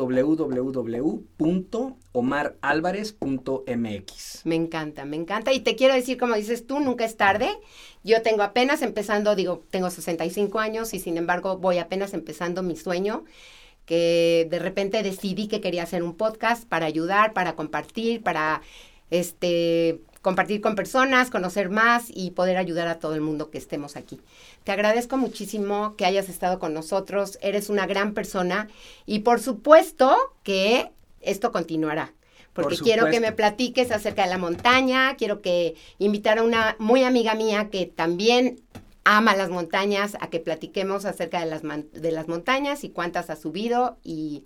www.omaralvarez.mx. 3.13 4.47
Me 4.47 4.55
encanta, 4.55 5.05
me 5.05 5.17
encanta. 5.17 5.53
Y 5.53 5.61
te 5.61 5.77
quiero 5.77 5.95
decir, 5.95 6.19
como 6.19 6.35
dices 6.35 6.67
tú, 6.67 6.81
nunca 6.81 7.05
es 7.05 7.17
tarde. 7.17 7.49
Yo 8.03 8.23
tengo 8.23 8.43
apenas 8.43 8.83
empezando, 8.83 9.35
digo, 9.35 9.63
tengo 9.71 9.91
65 9.91 10.59
años 10.59 10.95
y 10.95 11.01
sin 11.01 11.17
embargo 11.17 11.59
voy 11.59 11.79
apenas 11.79 12.15
empezando 12.15 12.63
mi 12.63 12.77
sueño 12.77 13.25
que 13.87 14.47
de 14.51 14.59
repente 14.59 15.03
decidí 15.03 15.47
que 15.47 15.61
quería 15.61 15.83
hacer 15.83 16.03
un 16.03 16.15
podcast 16.15 16.65
para 16.65 16.87
ayudar, 16.87 17.35
para 17.35 17.55
compartir, 17.55 18.23
para 18.23 18.63
este 19.11 20.01
compartir 20.23 20.63
con 20.63 20.75
personas, 20.75 21.29
conocer 21.29 21.69
más 21.69 22.07
y 22.09 22.31
poder 22.31 22.57
ayudar 22.57 22.89
a 22.89 22.99
todo 22.99 23.15
el 23.15 23.21
mundo 23.21 23.51
que 23.51 23.59
estemos 23.59 23.95
aquí. 23.95 24.23
Te 24.65 24.73
agradezco 24.73 25.19
muchísimo 25.19 25.97
que 25.97 26.07
hayas 26.07 26.31
estado 26.31 26.59
con 26.59 26.73
nosotros, 26.73 27.39
eres 27.43 27.69
una 27.69 27.87
gran 27.87 28.15
persona 28.15 28.69
y 29.05 29.19
por 29.19 29.39
supuesto 29.41 30.17
que 30.43 30.91
esto 31.21 31.53
continuará. 31.53 32.15
Porque 32.55 32.77
quiero 32.77 33.11
que 33.11 33.21
me 33.21 33.33
platiques 33.33 33.91
acerca 33.91 34.23
de 34.23 34.31
la 34.31 34.39
montaña, 34.39 35.17
quiero 35.17 35.43
que 35.43 35.75
invitar 35.99 36.39
a 36.39 36.43
una 36.43 36.77
muy 36.79 37.03
amiga 37.03 37.35
mía 37.35 37.69
que 37.71 37.87
también 37.87 38.61
ama 39.05 39.37
las 39.37 39.51
montañas, 39.51 40.17
a 40.21 40.31
que 40.31 40.41
platiquemos 40.41 41.05
acerca 41.05 41.41
de 41.41 41.47
las, 41.47 41.63
de 41.63 42.13
las 42.13 42.29
montañas 42.29 42.85
y 42.85 42.91
cuántas 42.91 43.29
ha 43.29 43.37
subido 43.37 43.99
y 44.03 44.45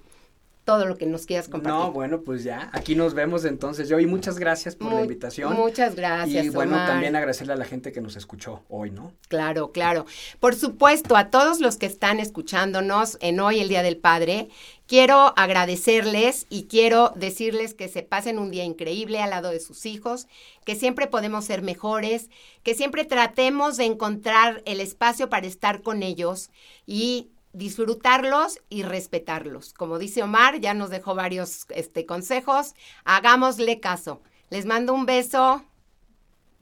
todo 0.69 0.85
lo 0.85 0.99
que 0.99 1.07
nos 1.07 1.25
quieras 1.25 1.49
compartir. 1.49 1.81
No, 1.81 1.93
bueno, 1.93 2.21
pues 2.21 2.45
ya, 2.45 2.69
aquí 2.75 2.95
nos 2.95 3.15
vemos 3.15 3.47
entonces 3.47 3.89
yo 3.89 3.99
y 4.01 4.07
muchas 4.07 4.39
gracias 4.39 4.77
por 4.77 4.93
la 4.93 5.01
invitación. 5.01 5.55
Muchas 5.55 5.95
gracias. 5.95 6.45
Y 6.45 6.51
bueno, 6.51 6.77
también 6.77 7.17
agradecerle 7.17 7.55
a 7.55 7.57
la 7.57 7.65
gente 7.65 7.91
que 7.91 8.03
nos 8.03 8.17
escuchó 8.17 8.65
hoy, 8.69 8.91
¿no? 8.91 9.15
Claro, 9.29 9.73
claro. 9.73 10.05
Por 10.41 10.55
supuesto, 10.55 11.17
a 11.17 11.31
todos 11.31 11.61
los 11.61 11.79
que 11.79 11.87
están 11.87 12.21
escuchándonos 12.21 13.17
en 13.23 13.41
hoy, 13.41 13.61
el 13.61 13.71
Día 13.71 13.83
del 13.83 13.97
Padre, 13.97 14.51
quiero 14.87 15.33
agradecerles 15.39 16.47
y 16.51 16.65
quiero 16.65 17.15
decirles 17.17 17.73
que 17.73 17.89
se 17.89 18.03
pasen 18.03 18.39
un 18.39 18.51
día 18.51 18.65
increíble 18.65 19.23
al 19.23 19.31
lado 19.31 19.51
de 19.51 19.61
sus 19.61 19.87
hijos, 19.87 20.27
que 20.67 20.75
siempre 20.75 21.07
podemos 21.07 21.47
ser 21.47 21.63
mejores, 21.63 22.29
que 22.63 22.75
siempre 22.75 23.07
tratemos 23.07 23.79
de 23.79 23.87
encontrar 23.87 24.63
el 24.67 24.83
espacio 24.83 25.31
para 25.31 25.47
estar 25.47 25.81
con 25.81 26.03
ellos 26.03 26.51
y 26.85 27.31
disfrutarlos 27.59 28.61
y 28.71 28.85
respetarlos. 28.85 29.75
Como 29.75 29.99
dice 29.99 30.23
Omar, 30.23 30.61
ya 30.61 30.75
nos 30.75 30.91
dejó 30.91 31.15
varios 31.15 31.67
este, 31.71 32.07
consejos. 32.07 32.75
Hagámosle 33.05 33.81
caso. 33.81 34.23
Les 34.49 34.65
mando 34.65 34.95
un 34.95 35.05
beso. 35.05 35.65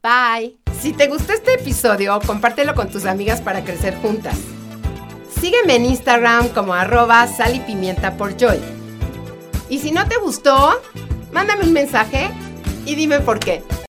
Bye. 0.01 0.57
Si 0.81 0.93
te 0.93 1.07
gustó 1.07 1.33
este 1.33 1.53
episodio, 1.53 2.19
compártelo 2.25 2.75
con 2.75 2.89
tus 2.89 3.05
amigas 3.05 3.41
para 3.41 3.63
crecer 3.63 3.95
juntas. 4.01 4.37
Sígueme 5.39 5.75
en 5.75 5.85
Instagram 5.85 6.49
como 6.49 6.73
arroba 6.73 7.27
sal 7.27 7.63
pimienta 7.65 8.17
por 8.17 8.35
joy. 8.37 8.59
Y 9.69 9.79
si 9.79 9.91
no 9.91 10.07
te 10.07 10.17
gustó, 10.17 10.81
mándame 11.31 11.63
un 11.63 11.73
mensaje 11.73 12.29
y 12.85 12.95
dime 12.95 13.19
por 13.19 13.39
qué. 13.39 13.63